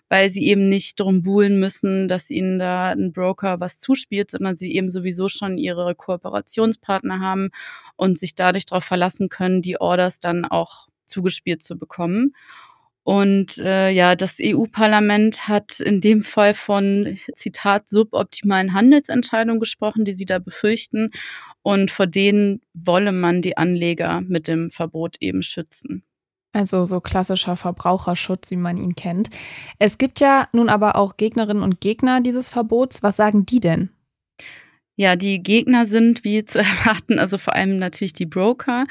weil 0.08 0.30
sie 0.30 0.46
eben 0.46 0.68
nicht 0.70 0.98
drum 1.00 1.22
buhlen 1.22 1.60
müssen, 1.60 2.08
dass 2.08 2.30
ihnen 2.30 2.58
da 2.58 2.92
ein 2.92 3.12
Broker 3.12 3.60
was 3.60 3.78
zuspielt, 3.78 4.30
sondern 4.30 4.56
sie 4.56 4.74
eben 4.74 4.88
sowieso 4.88 5.28
schon 5.28 5.58
ihre 5.58 5.94
Kooperationspartner 5.94 7.20
haben 7.20 7.50
und 7.96 8.18
sich 8.18 8.36
dadurch 8.36 8.64
darauf 8.64 8.84
verlassen 8.84 9.28
können, 9.28 9.60
die 9.60 9.80
Orders 9.80 10.18
dann 10.18 10.46
auch 10.46 10.88
zugespielt 11.04 11.62
zu 11.62 11.76
bekommen. 11.76 12.32
Und 13.02 13.58
äh, 13.58 13.90
ja, 13.90 14.14
das 14.14 14.36
EU-Parlament 14.40 15.48
hat 15.48 15.80
in 15.80 16.00
dem 16.00 16.22
Fall 16.22 16.54
von, 16.54 17.16
Zitat, 17.34 17.88
suboptimalen 17.88 18.74
Handelsentscheidungen 18.74 19.58
gesprochen, 19.58 20.04
die 20.04 20.14
sie 20.14 20.26
da 20.26 20.38
befürchten. 20.38 21.10
Und 21.62 21.90
vor 21.90 22.06
denen 22.06 22.60
wolle 22.74 23.12
man 23.12 23.42
die 23.42 23.56
Anleger 23.56 24.20
mit 24.20 24.48
dem 24.48 24.70
Verbot 24.70 25.16
eben 25.20 25.42
schützen. 25.42 26.04
Also 26.52 26.84
so 26.84 27.00
klassischer 27.00 27.56
Verbraucherschutz, 27.56 28.50
wie 28.50 28.56
man 28.56 28.76
ihn 28.76 28.96
kennt. 28.96 29.30
Es 29.78 29.98
gibt 29.98 30.20
ja 30.20 30.48
nun 30.52 30.68
aber 30.68 30.96
auch 30.96 31.16
Gegnerinnen 31.16 31.62
und 31.62 31.80
Gegner 31.80 32.20
dieses 32.20 32.48
Verbots. 32.48 33.02
Was 33.02 33.16
sagen 33.16 33.46
die 33.46 33.60
denn? 33.60 33.90
Ja, 35.00 35.16
die 35.16 35.42
Gegner 35.42 35.86
sind, 35.86 36.24
wie 36.24 36.44
zu 36.44 36.58
erwarten, 36.58 37.18
also 37.18 37.38
vor 37.38 37.54
allem 37.54 37.78
natürlich 37.78 38.12
die 38.12 38.26
Broker, 38.26 38.84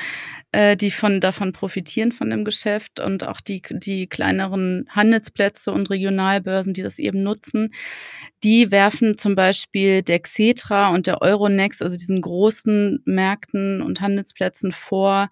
äh, 0.51 0.75
die 0.75 0.89
von, 0.89 1.19
davon 1.19 1.51
profitieren 1.51 2.11
von 2.11 2.31
dem 2.31 2.45
Geschäft 2.45 2.99
und 2.99 3.27
auch 3.27 3.39
die, 3.39 3.61
die 3.69 4.07
kleineren 4.07 4.87
Handelsplätze 4.89 5.71
und 5.71 5.91
Regionalbörsen, 5.91 6.73
die 6.73 6.81
das 6.81 6.97
eben 6.97 7.21
nutzen. 7.21 7.75
Die 8.43 8.71
werfen 8.71 9.19
zum 9.19 9.35
Beispiel 9.35 10.01
der 10.01 10.17
Xetra 10.17 10.89
und 10.89 11.05
der 11.05 11.21
Euronext, 11.21 11.83
also 11.83 11.95
diesen 11.95 12.21
großen 12.21 13.03
Märkten 13.05 13.83
und 13.83 14.01
Handelsplätzen 14.01 14.71
vor, 14.71 15.29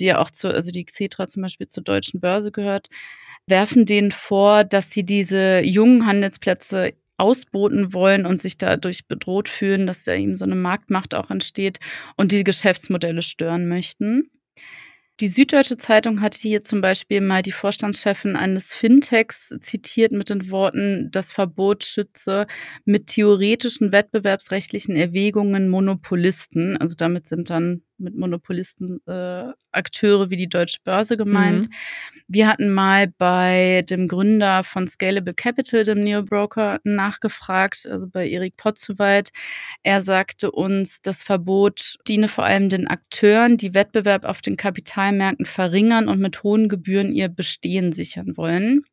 die 0.00 0.06
ja 0.06 0.18
auch 0.18 0.32
zu, 0.32 0.48
also 0.52 0.72
die 0.72 0.84
Xetra 0.84 1.28
zum 1.28 1.42
Beispiel 1.44 1.68
zur 1.68 1.84
deutschen 1.84 2.18
Börse 2.18 2.50
gehört, 2.50 2.88
werfen 3.46 3.86
denen 3.86 4.10
vor, 4.10 4.64
dass 4.64 4.90
sie 4.90 5.04
diese 5.04 5.60
jungen 5.60 6.06
Handelsplätze 6.06 6.94
ausboten 7.18 7.92
wollen 7.92 8.26
und 8.26 8.40
sich 8.40 8.58
dadurch 8.58 9.06
bedroht 9.06 9.48
fühlen, 9.48 9.86
dass 9.86 10.04
da 10.04 10.14
eben 10.14 10.36
so 10.36 10.44
eine 10.44 10.54
Marktmacht 10.54 11.14
auch 11.14 11.30
entsteht 11.30 11.78
und 12.16 12.32
die 12.32 12.44
Geschäftsmodelle 12.44 13.22
stören 13.22 13.68
möchten. 13.68 14.30
Die 15.20 15.26
Süddeutsche 15.26 15.76
Zeitung 15.76 16.20
hatte 16.20 16.38
hier 16.38 16.62
zum 16.62 16.80
Beispiel 16.80 17.20
mal 17.20 17.42
die 17.42 17.50
Vorstandschefin 17.50 18.36
eines 18.36 18.72
Fintechs 18.72 19.52
zitiert 19.60 20.12
mit 20.12 20.30
den 20.30 20.52
Worten, 20.52 21.08
das 21.10 21.32
Verbot 21.32 21.82
schütze 21.82 22.46
mit 22.84 23.08
theoretischen 23.08 23.90
wettbewerbsrechtlichen 23.90 24.94
Erwägungen 24.94 25.68
Monopolisten. 25.68 26.76
Also 26.76 26.94
damit 26.94 27.26
sind 27.26 27.50
dann 27.50 27.82
mit 27.98 28.16
Monopolisten 28.16 29.00
äh, 29.06 29.52
Akteure 29.72 30.30
wie 30.30 30.36
die 30.36 30.48
Deutsche 30.48 30.78
Börse 30.84 31.16
gemeint. 31.16 31.68
Mhm. 31.68 31.72
Wir 32.28 32.46
hatten 32.46 32.72
mal 32.72 33.08
bei 33.18 33.84
dem 33.88 34.08
Gründer 34.08 34.64
von 34.64 34.86
Scalable 34.86 35.34
Capital, 35.34 35.84
dem 35.84 36.00
Neobroker, 36.00 36.80
nachgefragt, 36.84 37.86
also 37.90 38.06
bei 38.08 38.28
Erik 38.28 38.56
Potzowait. 38.56 39.30
Er 39.82 40.02
sagte 40.02 40.50
uns, 40.50 41.00
das 41.02 41.22
Verbot 41.22 41.96
diene 42.06 42.28
vor 42.28 42.44
allem 42.44 42.68
den 42.68 42.86
Akteuren, 42.86 43.56
die 43.56 43.74
Wettbewerb 43.74 44.24
auf 44.24 44.40
den 44.40 44.56
Kapitalmärkten 44.56 45.46
verringern 45.46 46.08
und 46.08 46.20
mit 46.20 46.42
hohen 46.42 46.68
Gebühren 46.68 47.12
ihr 47.12 47.28
Bestehen 47.28 47.92
sichern 47.92 48.36
wollen. 48.36 48.84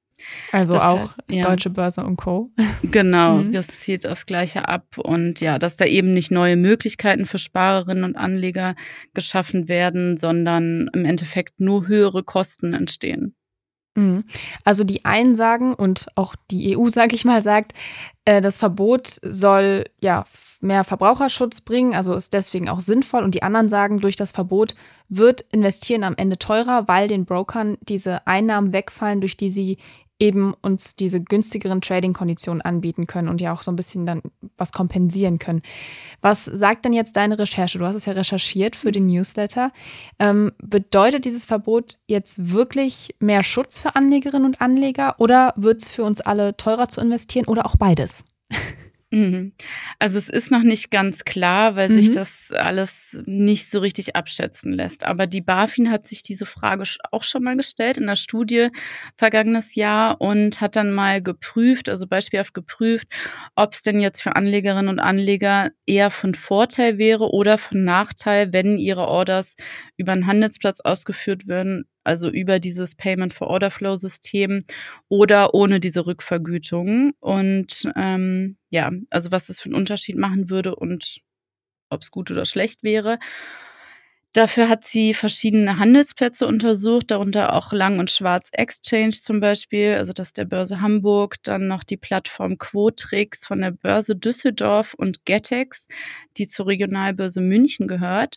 Also 0.52 0.74
das 0.74 0.84
auch 0.84 1.00
heißt, 1.00 1.24
ja. 1.30 1.46
Deutsche 1.46 1.70
Börse 1.70 2.04
und 2.04 2.18
Co. 2.18 2.50
Genau, 2.84 3.38
mhm. 3.38 3.52
das 3.52 3.68
zielt 3.68 4.08
aufs 4.08 4.26
Gleiche 4.26 4.68
ab. 4.68 4.98
Und 4.98 5.42
ja, 5.42 5.60
dass 5.60 5.76
da 5.76 5.86
eben 5.86 6.14
nicht 6.14 6.32
neue 6.32 6.56
Möglichkeiten 6.56 7.26
für 7.26 7.38
Sparerinnen 7.38 8.04
und 8.04 8.16
Anleger 8.16 8.76
geschaffen 9.14 9.68
werden, 9.68 10.18
sondern 10.18 10.90
im 10.94 11.06
Endeffekt 11.06 11.60
nur 11.60 11.88
höhere 11.88 12.24
Kosten 12.24 12.74
entstehen. 12.74 13.36
Mhm. 13.96 14.26
Also 14.64 14.84
die 14.84 15.06
einen 15.06 15.36
sagen 15.36 15.74
und 15.74 16.08
auch 16.16 16.36
die 16.52 16.78
EU, 16.78 16.90
sage 16.90 17.16
ich 17.16 17.26
mal, 17.26 17.42
sagt, 17.42 17.74
äh, 18.26 18.42
das 18.42 18.58
Verbot 18.58 19.08
soll 19.22 19.86
ja 20.00 20.26
mehr 20.62 20.84
Verbraucherschutz 20.84 21.62
bringen, 21.62 21.94
also 21.94 22.14
ist 22.14 22.34
deswegen 22.34 22.70
auch 22.70 22.80
sinnvoll. 22.80 23.24
Und 23.24 23.36
die 23.36 23.44
anderen 23.44 23.70
sagen, 23.70 24.00
durch 24.00 24.16
das 24.16 24.32
Verbot 24.32 24.74
wird 25.10 25.42
Investieren 25.52 26.04
am 26.04 26.16
Ende 26.18 26.38
teurer, 26.38 26.88
weil 26.88 27.08
den 27.08 27.26
Brokern 27.26 27.78
diese 27.82 28.26
Einnahmen 28.26 28.74
wegfallen, 28.74 29.22
durch 29.22 29.38
die 29.38 29.50
sie 29.50 29.78
eben 30.20 30.54
uns 30.62 30.96
diese 30.96 31.22
günstigeren 31.22 31.82
Trading-Konditionen 31.82 32.62
anbieten 32.62 33.06
können 33.08 33.28
und 33.28 33.42
ja 33.42 33.54
auch 33.54 33.62
so 33.62 33.72
ein 33.72 33.76
bisschen 33.76 34.06
dann 34.06 34.22
was 34.58 34.72
kompensieren 34.72 35.40
können. 35.40 35.62
Was 36.22 36.46
sagt 36.46 36.86
denn 36.86 36.94
jetzt 36.94 37.18
deine 37.18 37.38
Recherche? 37.38 37.80
Du 37.80 37.86
hast 37.86 37.96
es 37.96 38.06
ja 38.06 38.14
recherchiert 38.14 38.76
für 38.76 38.92
den 38.92 39.08
Newsletter. 39.08 39.72
Ähm, 40.20 40.54
bedeutet 40.60 41.26
dieses 41.26 41.46
Verbot 41.46 41.96
jetzt 42.08 42.54
wirklich 42.54 43.16
mehr 43.20 43.44
Schutz 43.44 43.78
für 43.78 43.96
Anlegerinnen 43.96 44.46
und 44.46 44.62
Anleger 44.62 45.16
oder 45.20 45.54
wird 45.58 45.82
es 45.82 45.90
für 45.90 46.04
uns 46.04 46.22
alle 46.22 46.56
teurer 46.56 46.88
zu 46.88 47.02
investieren 47.02 47.46
oder 47.46 47.66
auch 47.66 47.76
beides? 47.76 48.24
Mhm. 49.12 49.54
Also 50.00 50.18
es 50.18 50.30
ist 50.30 50.50
noch 50.50 50.64
nicht 50.64 50.90
ganz 50.90 51.24
klar, 51.26 51.76
weil 51.76 51.90
mhm. 51.90 51.94
sich 51.94 52.10
das 52.10 52.52
alles 52.52 53.22
nicht 53.26 53.70
so 53.70 53.80
richtig 53.80 54.16
abschätzen 54.16 54.74
lässt. 54.74 55.06
Aber 55.06 55.28
die 55.28 55.42
BaFin 55.42 55.92
hat 55.92 56.08
sich 56.08 56.24
diese 56.24 56.46
Frage 56.46 56.84
auch 57.12 57.24
schon 57.24 57.44
mal 57.44 57.56
gestellt 57.56 57.98
in 57.98 58.08
der 58.08 58.16
Studie 58.16 58.70
vergangenes 59.16 59.76
Jahr 59.76 60.20
und 60.20 60.60
hat 60.60 60.76
dann 60.76 60.92
mal 60.92 61.22
geprüft, 61.22 61.88
also 61.88 62.08
beispielhaft 62.08 62.54
geprüft, 62.54 63.08
ob 63.56 63.74
es 63.74 63.84
denn 63.84 64.00
jetzt 64.00 64.22
für 64.22 64.36
Anlegerinnen 64.36 64.90
und 64.90 65.00
Anleger 65.00 65.72
eher 65.86 66.10
von 66.10 66.34
Vorteil 66.34 66.98
wäre 66.98 67.32
oder 67.32 67.58
von 67.58 67.84
Nachteil, 67.84 68.54
wenn 68.54 68.78
ihre 68.78 69.08
Orders 69.08 69.56
über 69.98 70.14
einen 70.14 70.28
Handelsplatz 70.28 70.80
ausgeführt 70.80 71.48
würden, 71.48 71.86
also 72.06 72.30
über 72.30 72.60
dieses 72.60 72.96
Payment 72.96 73.34
for 73.34 73.48
Order 73.48 73.72
Flow 73.72 73.96
System 73.96 74.64
oder 75.10 75.54
ohne 75.54 75.80
diese 75.80 76.06
Rückvergütung. 76.06 77.14
Und 77.20 77.92
ähm, 77.96 78.58
ja, 78.70 78.92
also 79.10 79.32
was 79.32 79.48
das 79.48 79.60
für 79.60 79.66
einen 79.68 79.76
Unterschied 79.76 80.18
machen 80.18 80.50
würde 80.50 80.76
und 80.76 81.22
ob 81.90 82.02
es 82.02 82.12
gut 82.12 82.32
oder 82.32 82.46
schlecht 82.46 82.84
wäre. 82.84 83.20
Dafür 84.36 84.68
hat 84.68 84.84
sie 84.84 85.13
verschiedene 85.13 85.80
Handelsplätze 85.80 86.46
untersucht, 86.46 87.10
darunter 87.10 87.54
auch 87.54 87.72
Lang- 87.72 88.00
und 88.00 88.12
Schwarz 88.12 88.50
Exchange 88.51 89.12
zum 89.12 89.39
Beispiel, 89.39 89.94
also 89.94 90.12
das 90.12 90.34
der 90.34 90.44
Börse 90.44 90.82
Hamburg, 90.82 91.38
dann 91.44 91.70
noch 91.70 91.86
die 91.86 91.96
Plattform 91.96 92.58
Quotrix 92.58 93.48
von 93.48 93.62
der 93.62 93.72
Börse 93.72 94.13
Düsseldorf 94.13 94.94
und 94.94 95.24
Getex, 95.24 95.88
die 96.36 96.48
zur 96.48 96.68
Regionalbörse 96.68 97.39
München 97.39 97.88
gehört 97.88 98.36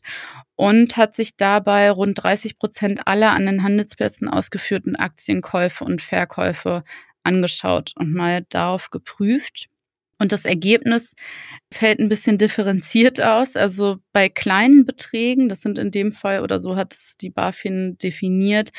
und 0.54 0.96
hat 0.96 1.16
sich 1.16 1.36
dabei 1.36 1.90
rund 1.90 2.22
30 2.22 2.58
Prozent 2.60 3.08
aller 3.08 3.32
an 3.32 3.46
den 3.46 3.64
Handelsplätzen 3.64 4.28
ausgeführten 4.28 4.94
Aktienkäufe 4.94 5.84
und 5.84 6.00
Verkäufe 6.00 6.84
angeschaut 7.24 7.90
und 7.96 8.14
mal 8.14 8.46
darauf 8.50 8.90
geprüft. 8.90 9.68
Und 10.18 10.32
das 10.32 10.44
Ergebnis 10.44 11.14
fällt 11.72 12.00
ein 12.00 12.08
bisschen 12.08 12.38
differenziert 12.38 13.20
aus. 13.22 13.56
Also 13.56 13.98
bei 14.12 14.28
kleinen 14.28 14.84
Beträgen, 14.84 15.48
das 15.48 15.60
sind 15.62 15.78
in 15.78 15.90
dem 15.90 16.12
Fall 16.12 16.42
oder 16.42 16.60
so 16.60 16.76
hat 16.76 16.92
es 16.92 17.16
die 17.16 17.30
BaFin 17.30 17.96
definiert, 17.98 18.70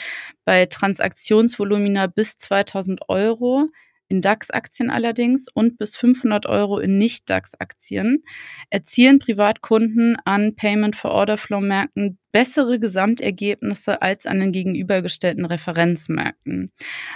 bei 0.45 0.65
Transaktionsvolumina 0.65 2.07
bis 2.07 2.37
2000 2.37 3.01
Euro 3.07 3.69
in 4.09 4.21
DAX-Aktien 4.21 4.89
allerdings 4.89 5.47
und 5.53 5.77
bis 5.77 5.95
500 5.95 6.47
Euro 6.47 6.79
in 6.79 6.97
Nicht-DAX-Aktien 6.97 8.23
erzielen 8.69 9.19
Privatkunden 9.19 10.17
an 10.25 10.55
Payment-for-Order-Flow-Märkten 10.55 12.17
bessere 12.31 12.79
Gesamtergebnisse 12.79 14.01
als 14.01 14.25
an 14.25 14.39
den 14.39 14.51
gegenübergestellten 14.51 15.45
Referenzmärkten. 15.45 16.71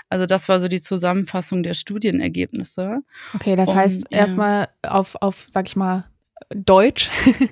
Also 0.10 0.26
das 0.26 0.50
war 0.50 0.60
so 0.60 0.68
die 0.68 0.82
Zusammenfassung 0.82 1.64
der 1.64 1.74
Studienergebnisse. 1.74 3.02
Okay, 3.36 3.56
das 3.56 3.70
und, 3.70 3.76
heißt 3.76 4.08
ja. 4.12 4.20
erstmal 4.20 4.70
auf, 4.82 5.16
auf, 5.22 5.46
sag 5.50 5.68
ich 5.68 5.76
mal, 5.76 6.06
Deutsch. 6.50 7.10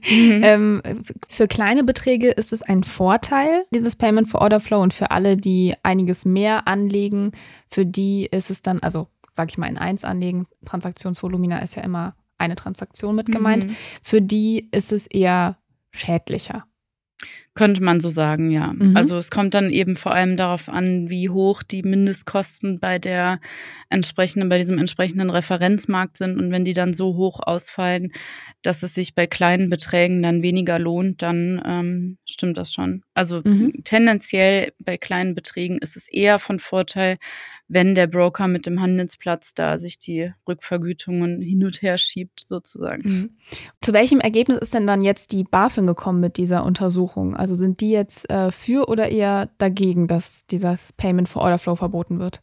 Mhm. 0.10 0.42
ähm, 0.44 0.82
für 1.28 1.48
kleine 1.48 1.84
Beträge 1.84 2.30
ist 2.30 2.54
es 2.54 2.62
ein 2.62 2.84
Vorteil, 2.84 3.66
dieses 3.74 3.96
Payment 3.96 4.30
for 4.30 4.42
Order 4.42 4.60
Flow. 4.60 4.82
Und 4.82 4.94
für 4.94 5.12
alle, 5.12 5.38
die 5.38 5.76
einiges 5.84 6.26
mehr 6.26 6.68
anlegen, 6.68 7.32
für 7.70 7.86
die 7.86 8.28
ist 8.32 8.50
es 8.50 8.62
dann, 8.62 8.80
also 8.80 9.08
sag 9.32 9.50
ich 9.50 9.58
mal, 9.58 9.68
in 9.68 9.78
eins 9.78 10.04
anlegen. 10.04 10.48
Transaktionsvolumina 10.66 11.60
ist 11.60 11.76
ja 11.76 11.84
immer 11.84 12.16
eine 12.38 12.56
Transaktion 12.56 13.16
mit 13.16 13.32
gemeint. 13.32 13.68
Mhm. 13.68 13.76
Für 14.04 14.22
die 14.22 14.70
ist 14.72 14.92
es 14.92 15.08
eher 15.08 15.58
schädlicher. 15.92 16.66
Könnte 17.54 17.84
man 17.84 18.00
so 18.00 18.10
sagen, 18.10 18.50
ja. 18.50 18.72
Mhm. 18.72 18.96
Also 18.96 19.18
es 19.18 19.30
kommt 19.30 19.54
dann 19.54 19.72
eben 19.72 19.98
vor 19.98 20.14
allem 20.14 20.38
darauf 20.38 20.70
an, 20.70 21.10
wie 21.10 21.30
hoch 21.30 21.64
die 21.64 21.84
Mindestkosten 21.84 22.80
bei 22.80 22.98
der 22.98 23.42
entsprechenden, 23.90 24.48
bei 24.48 24.58
diesem 24.58 24.78
entsprechenden 24.78 25.30
Referenzmarkt 25.30 26.18
sind. 26.18 26.40
Und 26.40 26.52
wenn 26.52 26.64
die 26.64 26.74
dann 26.74 26.94
so 26.94 27.18
hoch 27.18 27.42
ausfallen, 27.44 28.14
dass 28.62 28.84
es 28.84 28.94
sich 28.94 29.16
bei 29.16 29.28
kleinen 29.28 29.70
Beträgen 29.70 30.24
dann 30.24 30.44
weniger 30.44 30.80
lohnt, 30.80 31.22
dann 31.22 31.62
ähm, 31.66 32.18
stimmt 32.26 32.58
das 32.58 32.72
schon. 32.72 33.04
Also 33.14 33.42
mhm. 33.44 33.82
tendenziell 33.84 34.72
bei 34.80 34.98
kleinen 34.98 35.36
Beträgen 35.36 35.78
ist 35.78 35.98
es 35.98 36.08
eher 36.08 36.40
von 36.40 36.60
Vorteil, 36.60 37.18
wenn 37.72 37.96
der 37.96 38.08
Broker 38.08 38.50
mit 38.50 38.66
dem 38.66 38.82
Handelsplatz 38.82 39.54
da 39.54 39.80
sich 39.80 39.98
die 39.98 40.34
Rückvergütungen 40.48 41.42
hin 41.42 41.64
und 41.64 41.82
her 41.82 41.98
schiebt, 41.98 42.42
sozusagen. 42.42 43.02
Mhm. 43.04 43.30
Zu 43.80 43.94
welchem 43.94 44.20
Ergebnis 44.20 44.58
ist 44.60 44.74
denn 44.74 44.86
dann 44.86 45.02
jetzt 45.02 45.32
die 45.32 45.46
BaFin 45.46 45.88
gekommen 45.88 46.20
mit 46.20 46.36
dieser 46.36 46.66
Untersuchung? 46.66 47.34
Also 47.36 47.56
sind 47.56 47.80
die 47.80 47.92
jetzt 47.92 48.30
äh, 48.30 48.52
für 48.52 48.90
oder 48.90 49.10
eher 49.10 49.50
dagegen, 49.58 50.08
dass 50.08 50.46
dieses 50.48 50.92
Payment 50.94 51.30
for 51.30 51.42
Order 51.44 51.60
Flow 51.60 51.76
verboten 51.76 52.20
wird? 52.20 52.42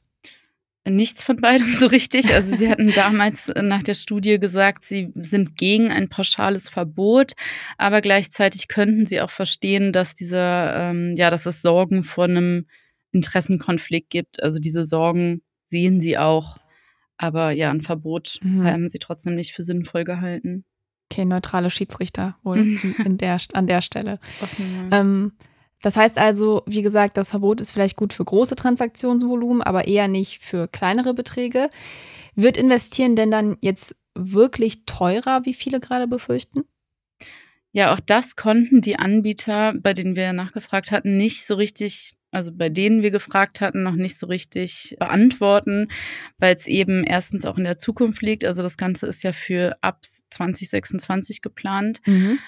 Nichts 0.89 1.23
von 1.23 1.37
beidem 1.37 1.71
so 1.73 1.87
richtig. 1.89 2.33
Also 2.33 2.57
sie 2.57 2.71
hatten 2.71 2.91
damals 2.95 3.53
nach 3.55 3.83
der 3.83 3.95
Studie 3.95 4.39
gesagt, 4.39 4.85
sie 4.85 5.13
sind 5.15 5.57
gegen 5.59 5.91
ein 5.91 6.09
pauschales 6.09 6.71
Verbot, 6.71 7.33
aber 7.77 8.01
gleichzeitig 8.01 8.69
könnten 8.69 9.05
sie 9.05 9.21
auch 9.21 9.31
verstehen, 9.31 9.93
dass 9.93 10.15
dieser, 10.15 10.91
ähm, 10.91 11.13
ja, 11.17 11.29
dass 11.29 11.45
es 11.45 11.61
Sorgen 11.61 12.03
vor 12.03 12.25
einem 12.25 12.67
Interessenkonflikt 13.13 14.11
gibt. 14.11 14.43
Also 14.43 14.59
diese 14.59 14.85
Sorgen 14.85 15.43
sehen 15.67 16.01
sie 16.01 16.19
auch. 16.19 16.57
Aber 17.17 17.51
ja, 17.51 17.71
ein 17.71 17.81
Verbot 17.81 18.39
mhm. 18.43 18.65
haben 18.65 18.89
sie 18.89 18.99
trotzdem 18.99 19.35
nicht 19.35 19.53
für 19.53 19.65
sinnvoll 19.65 20.05
gehalten. 20.05 20.65
Okay, 21.11 21.25
neutrale 21.25 21.71
Schiedsrichter 21.71 22.37
wohl 22.43 22.59
in 23.05 23.19
der, 23.19 23.39
an 23.55 23.67
der 23.67 23.81
Stelle. 23.81 24.21
Ähm, 24.91 25.33
das 25.83 25.97
heißt 25.97 26.19
also, 26.19 26.63
wie 26.67 26.83
gesagt, 26.83 27.17
das 27.17 27.31
Verbot 27.31 27.61
ist 27.61 27.71
vielleicht 27.71 27.97
gut 27.97 28.13
für 28.13 28.25
große 28.25 28.57
Transaktionsvolumen, 28.57 29.63
aber 29.63 29.87
eher 29.87 30.09
nicht 30.09 30.43
für 30.43 30.69
kleinere 30.69 31.15
Beträge. 31.15 31.71
Wird 32.35 32.57
investieren 32.57 33.17
denn 33.17 33.31
dann 33.31 33.57
jetzt 33.61 33.97
wirklich 34.15 34.85
teurer, 34.87 35.45
wie 35.45 35.55
viele 35.55 35.81
gerade 35.81 36.07
befürchten? 36.09 36.65
Ja, 37.73 37.95
auch 37.95 38.01
das 38.01 38.35
konnten 38.35 38.81
die 38.81 38.99
Anbieter, 38.99 39.75
bei 39.75 39.95
denen 39.95 40.17
wir 40.17 40.33
nachgefragt 40.33 40.91
hatten, 40.91 41.17
nicht 41.17 41.47
so 41.47 41.55
richtig 41.55 42.18
also 42.31 42.53
bei 42.53 42.69
denen 42.69 43.03
wir 43.03 43.11
gefragt 43.11 43.61
hatten, 43.61 43.83
noch 43.83 43.95
nicht 43.95 44.19
so 44.19 44.27
richtig 44.27 44.97
beantworten, 44.99 45.89
weil 46.39 46.55
es 46.55 46.67
eben 46.67 47.05
erstens 47.05 47.47
auch 47.47 47.59
in 47.59 47.65
der 47.65 47.79
Zukunft 47.79 48.23
liegt. 48.23 48.45
Also 48.45 48.63
das 48.63 48.77
Ganze 48.77 49.07
ist 49.07 49.23
ja 49.23 49.33
für 49.33 49.77
ab 49.81 50.05
2026 50.05 51.43
geplant. 51.43 52.01
Mhm. 52.07 52.39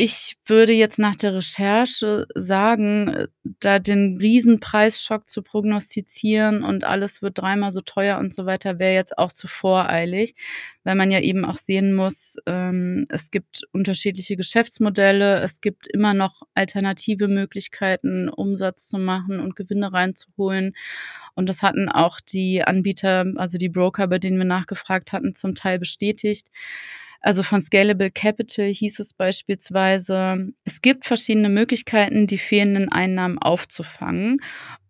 Ich 0.00 0.36
würde 0.46 0.72
jetzt 0.72 1.00
nach 1.00 1.16
der 1.16 1.34
Recherche 1.34 2.28
sagen, 2.36 3.26
da 3.42 3.80
den 3.80 4.16
Riesenpreisschock 4.18 5.28
zu 5.28 5.42
prognostizieren 5.42 6.62
und 6.62 6.84
alles 6.84 7.20
wird 7.20 7.38
dreimal 7.38 7.72
so 7.72 7.80
teuer 7.80 8.18
und 8.18 8.32
so 8.32 8.46
weiter, 8.46 8.78
wäre 8.78 8.94
jetzt 8.94 9.18
auch 9.18 9.32
zu 9.32 9.48
voreilig, 9.48 10.36
weil 10.84 10.94
man 10.94 11.10
ja 11.10 11.18
eben 11.18 11.44
auch 11.44 11.56
sehen 11.56 11.96
muss, 11.96 12.36
ähm, 12.46 13.06
es 13.08 13.32
gibt 13.32 13.62
unterschiedliche 13.72 14.36
Geschäftsmodelle, 14.36 15.40
es 15.40 15.60
gibt 15.60 15.88
immer 15.88 16.14
noch 16.14 16.42
alternative 16.54 17.26
Möglichkeiten, 17.26 18.28
Umsatz 18.28 18.86
zu 18.86 18.98
machen 18.98 19.40
und 19.40 19.56
Gewinne 19.56 19.92
reinzuholen. 19.92 20.76
Und 21.34 21.48
das 21.48 21.62
hatten 21.62 21.88
auch 21.88 22.20
die 22.20 22.62
Anbieter, 22.62 23.24
also 23.34 23.58
die 23.58 23.68
Broker, 23.68 24.06
bei 24.06 24.20
denen 24.20 24.38
wir 24.38 24.44
nachgefragt 24.44 25.10
hatten, 25.10 25.34
zum 25.34 25.56
Teil 25.56 25.80
bestätigt. 25.80 26.50
Also 27.20 27.42
von 27.42 27.60
Scalable 27.60 28.10
Capital 28.10 28.66
hieß 28.66 29.00
es 29.00 29.12
beispielsweise, 29.12 30.52
es 30.64 30.80
gibt 30.80 31.04
verschiedene 31.04 31.48
Möglichkeiten, 31.48 32.26
die 32.26 32.38
fehlenden 32.38 32.90
Einnahmen 32.90 33.38
aufzufangen. 33.38 34.40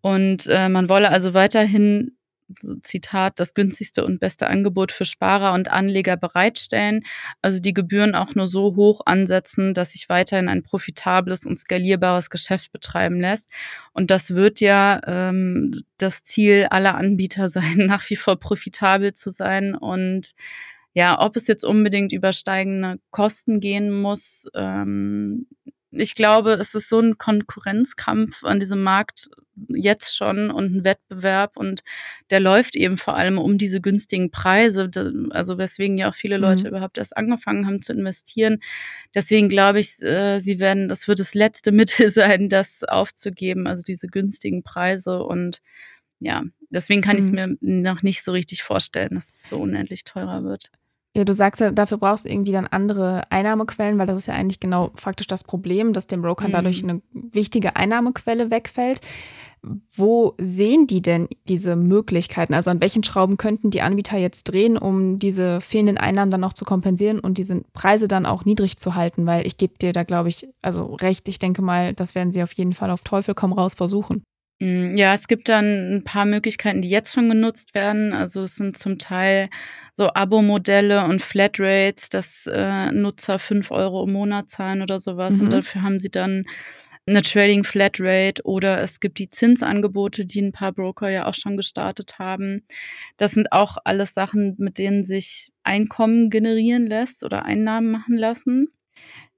Und 0.01 0.47
äh, 0.47 0.69
man 0.69 0.89
wolle 0.89 1.09
also 1.09 1.33
weiterhin 1.33 2.15
so 2.57 2.75
Zitat, 2.75 3.39
das 3.39 3.53
günstigste 3.53 4.03
und 4.05 4.19
beste 4.19 4.47
Angebot 4.47 4.91
für 4.91 5.05
Sparer 5.05 5.53
und 5.53 5.69
Anleger 5.69 6.17
bereitstellen, 6.17 7.03
also 7.41 7.59
die 7.59 7.73
Gebühren 7.73 8.15
auch 8.15 8.35
nur 8.35 8.47
so 8.47 8.75
hoch 8.75 9.01
ansetzen, 9.05 9.73
dass 9.73 9.91
sich 9.91 10.09
weiterhin 10.09 10.49
ein 10.49 10.63
profitables 10.63 11.45
und 11.45 11.55
skalierbares 11.55 12.29
Geschäft 12.29 12.71
betreiben 12.71 13.19
lässt. 13.19 13.51
Und 13.93 14.09
das 14.09 14.31
wird 14.31 14.61
ja 14.61 14.99
ähm, 15.05 15.71
das 15.97 16.23
Ziel 16.23 16.67
aller 16.69 16.95
Anbieter 16.95 17.49
sein, 17.49 17.77
nach 17.77 18.09
wie 18.09 18.15
vor 18.15 18.39
profitabel 18.39 19.13
zu 19.13 19.31
sein 19.31 19.75
und 19.75 20.33
ja, 20.99 21.17
ob 21.21 21.37
es 21.37 21.47
jetzt 21.47 21.63
unbedingt 21.63 22.11
über 22.11 22.33
steigende 22.33 22.99
Kosten 23.09 23.61
gehen 23.61 23.89
muss, 24.01 24.49
ähm, 24.53 25.47
ich 25.91 26.13
glaube, 26.13 26.51
es 26.51 26.75
ist 26.75 26.89
so 26.89 26.99
ein 26.99 27.17
Konkurrenzkampf 27.17 28.43
an 28.43 28.59
diesem 28.59 28.83
Markt 28.83 29.29
jetzt 29.69 30.13
schon 30.13 30.51
und 30.51 30.75
ein 30.75 30.83
Wettbewerb 30.83 31.55
und 31.55 31.83
der 32.31 32.41
läuft 32.41 32.75
eben 32.75 32.97
vor 32.97 33.15
allem 33.15 33.37
um 33.37 33.57
diese 33.57 33.79
günstigen 33.79 34.29
Preise, 34.29 34.91
also 35.29 35.57
weswegen 35.57 35.97
ja 35.97 36.09
auch 36.09 36.15
viele 36.15 36.37
Leute 36.37 36.63
mhm. 36.63 36.71
überhaupt 36.71 36.97
erst 36.97 37.15
angefangen 37.15 37.65
haben 37.65 37.81
zu 37.81 37.93
investieren. 37.93 38.59
Deswegen 39.15 39.47
glaube 39.47 39.79
ich, 39.79 40.01
äh, 40.01 40.41
sie 40.41 40.59
werden, 40.59 40.89
das 40.89 41.07
wird 41.07 41.21
das 41.21 41.33
letzte 41.33 41.71
Mittel 41.71 42.09
sein, 42.09 42.49
das 42.49 42.83
aufzugeben, 42.83 43.67
also 43.67 43.83
diese 43.87 44.07
günstigen 44.07 44.63
Preise 44.63 45.23
und 45.23 45.61
ja, 46.19 46.43
deswegen 46.69 47.01
kann 47.01 47.15
mhm. 47.15 47.19
ich 47.19 47.25
es 47.25 47.31
mir 47.31 47.57
noch 47.61 48.03
nicht 48.03 48.21
so 48.21 48.33
richtig 48.33 48.63
vorstellen, 48.63 49.15
dass 49.15 49.33
es 49.33 49.47
so 49.47 49.61
unendlich 49.61 50.03
teurer 50.03 50.43
wird. 50.43 50.69
Ja, 51.15 51.23
du 51.23 51.33
sagst 51.33 51.59
ja, 51.59 51.71
dafür 51.71 51.97
brauchst 51.97 52.25
du 52.25 52.29
irgendwie 52.29 52.51
dann 52.51 52.67
andere 52.67 53.23
Einnahmequellen, 53.31 53.97
weil 53.97 54.05
das 54.05 54.21
ist 54.21 54.27
ja 54.27 54.35
eigentlich 54.35 54.59
genau 54.59 54.91
faktisch 54.95 55.27
das 55.27 55.43
Problem, 55.43 55.91
dass 55.91 56.07
dem 56.07 56.21
Broker 56.21 56.47
mhm. 56.47 56.51
dadurch 56.51 56.83
eine 56.83 57.01
wichtige 57.13 57.75
Einnahmequelle 57.75 58.51
wegfällt. 58.51 59.01
Wo 59.93 60.35
sehen 60.37 60.87
die 60.87 61.01
denn 61.01 61.27
diese 61.49 61.75
Möglichkeiten? 61.75 62.53
Also 62.53 62.69
an 62.69 62.79
welchen 62.79 63.03
Schrauben 63.03 63.35
könnten 63.35 63.71
die 63.71 63.81
Anbieter 63.81 64.17
jetzt 64.17 64.45
drehen, 64.45 64.77
um 64.77 65.19
diese 65.19 65.59
fehlenden 65.59 65.97
Einnahmen 65.97 66.31
dann 66.31 66.39
noch 66.39 66.53
zu 66.53 66.63
kompensieren 66.63 67.19
und 67.19 67.37
diese 67.37 67.61
Preise 67.73 68.07
dann 68.07 68.25
auch 68.25 68.45
niedrig 68.45 68.77
zu 68.77 68.95
halten? 68.95 69.25
Weil 69.25 69.45
ich 69.45 69.57
gebe 69.57 69.77
dir 69.77 69.91
da, 69.91 70.03
glaube 70.03 70.29
ich, 70.29 70.47
also 70.61 70.93
recht, 70.93 71.27
ich 71.27 71.39
denke 71.39 71.61
mal, 71.61 71.93
das 71.93 72.15
werden 72.15 72.31
sie 72.31 72.43
auf 72.43 72.53
jeden 72.53 72.73
Fall 72.73 72.91
auf 72.91 73.03
Teufel 73.03 73.33
komm 73.35 73.51
raus 73.51 73.73
versuchen. 73.73 74.23
Mm, 74.59 74.97
ja, 74.97 75.13
es 75.13 75.27
gibt 75.27 75.49
dann 75.49 75.95
ein 75.95 76.03
paar 76.03 76.25
Möglichkeiten, 76.25 76.81
die 76.81 76.89
jetzt 76.89 77.13
schon 77.13 77.29
genutzt 77.29 77.73
werden. 77.73 78.13
Also 78.13 78.43
es 78.43 78.55
sind 78.55 78.77
zum 78.77 78.97
Teil 78.97 79.49
so 79.93 80.09
Abo-Modelle 80.13 81.05
und 81.05 81.21
Flatrates, 81.21 82.09
dass 82.09 82.45
äh, 82.45 82.91
Nutzer 82.91 83.39
fünf 83.39 83.71
Euro 83.71 84.03
im 84.03 84.13
Monat 84.13 84.49
zahlen 84.49 84.81
oder 84.81 84.99
sowas. 84.99 85.35
Mhm. 85.35 85.41
Und 85.41 85.53
dafür 85.53 85.81
haben 85.81 85.99
sie 85.99 86.09
dann 86.09 86.45
eine 87.07 87.21
Trading 87.21 87.63
Flatrate 87.63 88.41
oder 88.43 88.81
es 88.81 88.99
gibt 88.99 89.17
die 89.17 89.29
Zinsangebote, 89.29 90.25
die 90.25 90.41
ein 90.41 90.51
paar 90.51 90.71
Broker 90.71 91.09
ja 91.09 91.25
auch 91.25 91.33
schon 91.33 91.57
gestartet 91.57 92.19
haben. 92.19 92.63
Das 93.17 93.31
sind 93.31 93.51
auch 93.51 93.77
alles 93.83 94.13
Sachen, 94.13 94.55
mit 94.59 94.77
denen 94.77 95.03
sich 95.03 95.51
Einkommen 95.63 96.29
generieren 96.29 96.85
lässt 96.85 97.23
oder 97.23 97.45
Einnahmen 97.45 97.91
machen 97.91 98.15
lassen. 98.15 98.67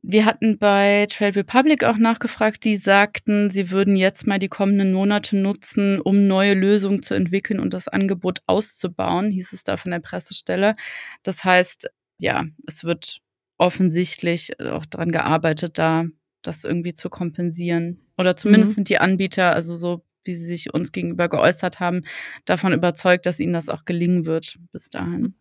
Wir 0.03 0.25
hatten 0.25 0.57
bei 0.57 1.05
Trade 1.09 1.35
Republic 1.35 1.83
auch 1.83 1.97
nachgefragt, 1.97 2.63
die 2.63 2.75
sagten, 2.75 3.51
sie 3.51 3.69
würden 3.69 3.95
jetzt 3.95 4.25
mal 4.25 4.39
die 4.39 4.47
kommenden 4.47 4.93
Monate 4.93 5.37
nutzen, 5.37 6.01
um 6.01 6.25
neue 6.25 6.55
Lösungen 6.55 7.03
zu 7.03 7.13
entwickeln 7.13 7.59
und 7.59 7.75
das 7.75 7.87
Angebot 7.87 8.39
auszubauen, 8.47 9.29
hieß 9.29 9.53
es 9.53 9.63
da 9.63 9.77
von 9.77 9.91
der 9.91 9.99
Pressestelle. 9.99 10.75
Das 11.21 11.43
heißt, 11.43 11.87
ja, 12.17 12.45
es 12.65 12.83
wird 12.83 13.19
offensichtlich 13.59 14.59
auch 14.59 14.87
daran 14.87 15.11
gearbeitet, 15.11 15.77
da 15.77 16.05
das 16.41 16.63
irgendwie 16.63 16.95
zu 16.95 17.11
kompensieren. 17.11 18.01
Oder 18.17 18.35
zumindest 18.35 18.71
mhm. 18.71 18.75
sind 18.75 18.89
die 18.89 18.97
Anbieter, 18.97 19.53
also 19.53 19.75
so 19.75 20.03
wie 20.23 20.33
sie 20.33 20.45
sich 20.45 20.73
uns 20.73 20.91
gegenüber 20.91 21.29
geäußert 21.29 21.79
haben, 21.79 22.03
davon 22.45 22.73
überzeugt, 22.73 23.27
dass 23.27 23.39
ihnen 23.39 23.53
das 23.53 23.69
auch 23.69 23.85
gelingen 23.85 24.25
wird 24.25 24.57
bis 24.71 24.89
dahin. 24.89 25.35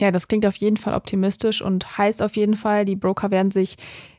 Ja, 0.00 0.10
das 0.10 0.28
klingt 0.28 0.46
auf 0.46 0.56
jeden 0.56 0.78
Fall 0.78 0.94
optimistisch 0.94 1.60
und 1.60 1.98
heißt 1.98 2.22
auf 2.22 2.34
jeden 2.34 2.54
Fall, 2.54 2.86
die 2.86 2.96
Broker 2.96 3.30
werden 3.30 3.50
sich 3.50 3.76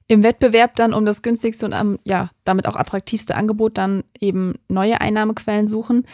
im 0.08 0.24
Wettbewerb 0.24 0.76
dann 0.76 0.94
um 0.94 1.06
das 1.06 1.24
günstigste 1.24 1.66
und 1.66 1.74
am, 1.74 1.98
ja, 2.06 2.30
damit 2.44 2.68
auch 2.68 2.76
attraktivste 2.76 3.36
Angebot 3.36 3.78
dann 3.78 4.04
eben 4.20 4.56
neue 4.68 5.02
Einnahmequellen 5.02 5.68
suchen. 5.68 6.06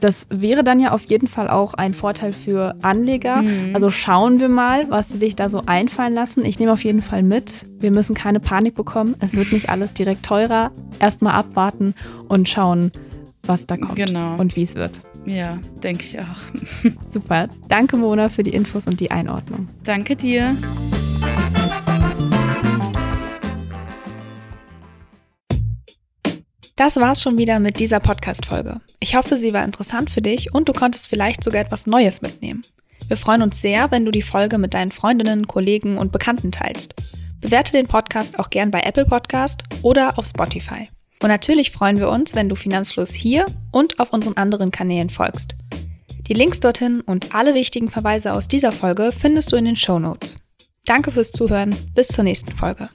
Das 0.00 0.26
wäre 0.30 0.64
dann 0.64 0.80
ja 0.80 0.92
auf 0.92 1.04
jeden 1.04 1.28
Fall 1.28 1.48
auch 1.48 1.74
ein 1.74 1.94
Vorteil 1.94 2.32
für 2.32 2.74
Anleger. 2.82 3.42
Mhm. 3.42 3.74
Also 3.74 3.90
schauen 3.90 4.40
wir 4.40 4.48
mal, 4.48 4.90
was 4.90 5.10
sie 5.10 5.18
sich 5.18 5.36
da 5.36 5.48
so 5.48 5.62
einfallen 5.66 6.14
lassen. 6.14 6.44
Ich 6.44 6.58
nehme 6.58 6.72
auf 6.72 6.82
jeden 6.82 7.02
Fall 7.02 7.22
mit. 7.22 7.66
Wir 7.78 7.90
müssen 7.90 8.14
keine 8.14 8.40
Panik 8.40 8.74
bekommen. 8.74 9.14
Es 9.20 9.36
wird 9.36 9.52
nicht 9.52 9.68
alles 9.68 9.94
direkt 9.94 10.24
teurer. 10.24 10.72
Erstmal 10.98 11.34
abwarten 11.34 11.94
und 12.28 12.48
schauen, 12.48 12.90
was 13.42 13.66
da 13.66 13.76
kommt 13.76 13.96
genau. 13.96 14.36
und 14.36 14.56
wie 14.56 14.62
es 14.62 14.74
wird. 14.74 15.02
Ja, 15.26 15.58
denke 15.82 16.04
ich 16.04 16.18
auch. 16.18 16.90
Super. 17.10 17.48
Danke, 17.68 17.96
Mona, 17.96 18.28
für 18.28 18.42
die 18.42 18.52
Infos 18.52 18.86
und 18.86 19.00
die 19.00 19.10
Einordnung. 19.10 19.68
Danke 19.84 20.16
dir. 20.16 20.56
Das 26.76 26.96
war's 26.96 27.20
schon 27.20 27.36
wieder 27.36 27.60
mit 27.60 27.78
dieser 27.78 28.00
Podcast-Folge. 28.00 28.80
Ich 29.00 29.14
hoffe, 29.14 29.36
sie 29.36 29.52
war 29.52 29.64
interessant 29.64 30.08
für 30.08 30.22
dich 30.22 30.54
und 30.54 30.66
du 30.66 30.72
konntest 30.72 31.08
vielleicht 31.08 31.44
sogar 31.44 31.60
etwas 31.60 31.86
Neues 31.86 32.22
mitnehmen. 32.22 32.62
Wir 33.06 33.18
freuen 33.18 33.42
uns 33.42 33.60
sehr, 33.60 33.90
wenn 33.90 34.06
du 34.06 34.10
die 34.10 34.22
Folge 34.22 34.56
mit 34.56 34.72
deinen 34.72 34.90
Freundinnen, 34.90 35.46
Kollegen 35.46 35.98
und 35.98 36.10
Bekannten 36.10 36.52
teilst. 36.52 36.94
Bewerte 37.40 37.72
den 37.72 37.86
Podcast 37.86 38.38
auch 38.38 38.48
gern 38.48 38.70
bei 38.70 38.80
Apple 38.80 39.04
Podcast 39.04 39.64
oder 39.82 40.18
auf 40.18 40.24
Spotify. 40.24 40.88
Und 41.22 41.28
natürlich 41.28 41.70
freuen 41.70 41.98
wir 41.98 42.08
uns, 42.08 42.34
wenn 42.34 42.48
du 42.48 42.56
Finanzfluss 42.56 43.12
hier 43.12 43.46
und 43.72 44.00
auf 44.00 44.12
unseren 44.12 44.36
anderen 44.36 44.70
Kanälen 44.70 45.10
folgst. 45.10 45.54
Die 46.28 46.34
Links 46.34 46.60
dorthin 46.60 47.00
und 47.00 47.34
alle 47.34 47.54
wichtigen 47.54 47.90
Verweise 47.90 48.32
aus 48.32 48.48
dieser 48.48 48.72
Folge 48.72 49.10
findest 49.12 49.52
du 49.52 49.56
in 49.56 49.64
den 49.64 49.76
Show 49.76 49.98
Notes. 49.98 50.36
Danke 50.86 51.10
fürs 51.10 51.32
Zuhören, 51.32 51.76
bis 51.94 52.08
zur 52.08 52.24
nächsten 52.24 52.52
Folge. 52.56 52.88